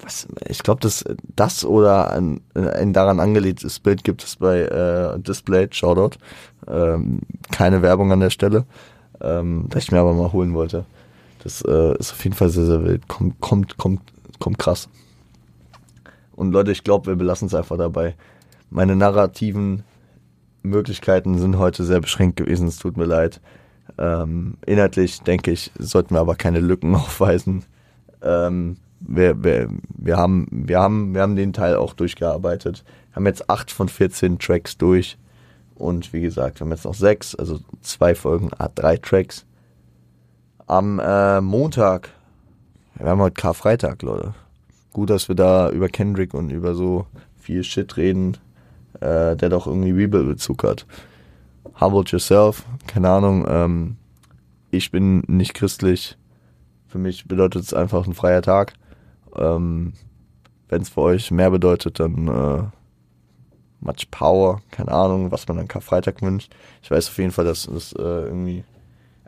[0.00, 1.04] was, ich glaube, dass
[1.36, 6.18] das oder ein, ein daran angelegtes Bild gibt es bei äh, Display, Shoutout.
[6.66, 7.20] Ähm,
[7.52, 8.64] keine Werbung an der Stelle,
[9.20, 10.84] ähm, das ich mir aber mal holen wollte.
[11.42, 13.06] Das äh, ist auf jeden Fall sehr, sehr wild.
[13.08, 14.00] Kommt, kommt, kommt,
[14.38, 14.88] kommt krass.
[16.34, 18.14] Und Leute, ich glaube, wir belassen es einfach dabei.
[18.70, 19.84] Meine narrativen
[20.64, 22.66] Möglichkeiten sind heute sehr beschränkt gewesen.
[22.66, 23.40] Es tut mir leid.
[23.98, 27.64] Ähm, inhaltlich, denke ich, sollten wir aber keine Lücken aufweisen.
[28.22, 32.84] Ähm, wir, wir, wir, haben, wir, haben, wir haben den Teil auch durchgearbeitet.
[33.12, 35.18] Haben jetzt acht von 14 Tracks durch.
[35.74, 39.44] Und wie gesagt, wir haben jetzt noch sechs, also zwei Folgen, ah, drei Tracks.
[40.66, 42.10] Am äh, Montag,
[42.94, 44.34] wir haben heute Karfreitag, Leute.
[44.92, 47.06] Gut, dass wir da über Kendrick und über so
[47.36, 48.38] viel Shit reden,
[49.04, 50.86] äh, der doch irgendwie Bibelbezug hat.
[51.80, 53.96] Humble yourself, keine Ahnung, ähm,
[54.70, 56.16] ich bin nicht christlich.
[56.88, 58.74] Für mich bedeutet es einfach ein freier Tag.
[59.36, 59.92] Ähm,
[60.68, 62.62] Wenn es für euch mehr bedeutet, dann äh,
[63.80, 64.62] much power.
[64.70, 66.52] Keine Ahnung, was man an Karfreitag wünscht.
[66.82, 68.64] Ich weiß auf jeden Fall, dass es äh, irgendwie.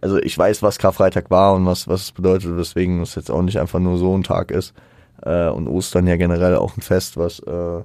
[0.00, 3.42] Also ich weiß, was Karfreitag war und was, was es bedeutet, weswegen es jetzt auch
[3.42, 4.74] nicht einfach nur so ein Tag ist.
[5.22, 7.82] Äh, und Ostern ja generell auch ein Fest, was äh,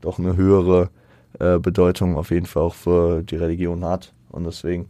[0.00, 0.90] doch eine höhere
[1.38, 4.12] äh, Bedeutung auf jeden Fall auch für die Religion hat.
[4.30, 4.88] Und deswegen,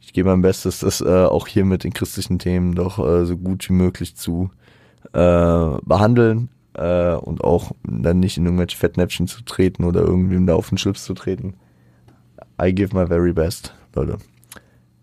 [0.00, 3.36] ich gebe mein Bestes, das äh, auch hier mit den christlichen Themen doch äh, so
[3.36, 4.50] gut wie möglich zu
[5.12, 10.54] äh, behandeln äh, und auch dann nicht in irgendwelche Fettnäpfchen zu treten oder irgendwem da
[10.54, 11.54] auf den Schlips zu treten.
[12.62, 14.18] I give my very best, Leute.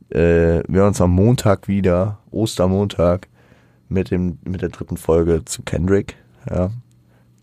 [0.09, 3.28] Wir hören uns am Montag wieder, Ostermontag,
[3.89, 6.15] mit dem mit der dritten Folge zu Kendrick.
[6.49, 6.72] Ja,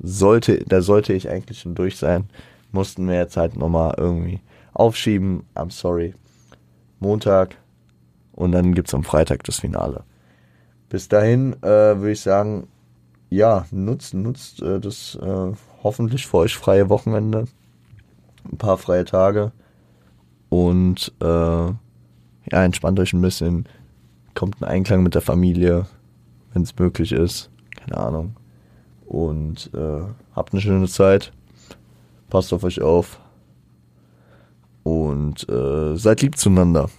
[0.00, 2.24] sollte da sollte ich eigentlich schon durch sein,
[2.74, 4.40] mussten wir jetzt halt nochmal irgendwie
[4.74, 5.44] aufschieben.
[5.54, 6.14] I'm sorry.
[7.00, 7.56] Montag
[8.32, 10.04] und dann gibt's am Freitag das Finale.
[10.88, 12.68] Bis dahin äh, würde ich sagen,
[13.30, 15.52] ja, nutzt, nutzt äh, das äh,
[15.82, 17.46] hoffentlich für euch freie Wochenende.
[18.50, 19.52] Ein paar freie Tage.
[20.50, 21.74] Und äh, ja,
[22.50, 23.66] entspannt euch ein bisschen.
[24.34, 25.86] Kommt in Einklang mit der Familie,
[26.52, 27.50] wenn es möglich ist.
[27.76, 28.36] Keine Ahnung.
[29.06, 30.02] Und äh,
[30.34, 31.32] habt eine schöne Zeit.
[32.34, 33.20] Passt auf euch auf.
[34.82, 36.90] Und äh, seid lieb zueinander.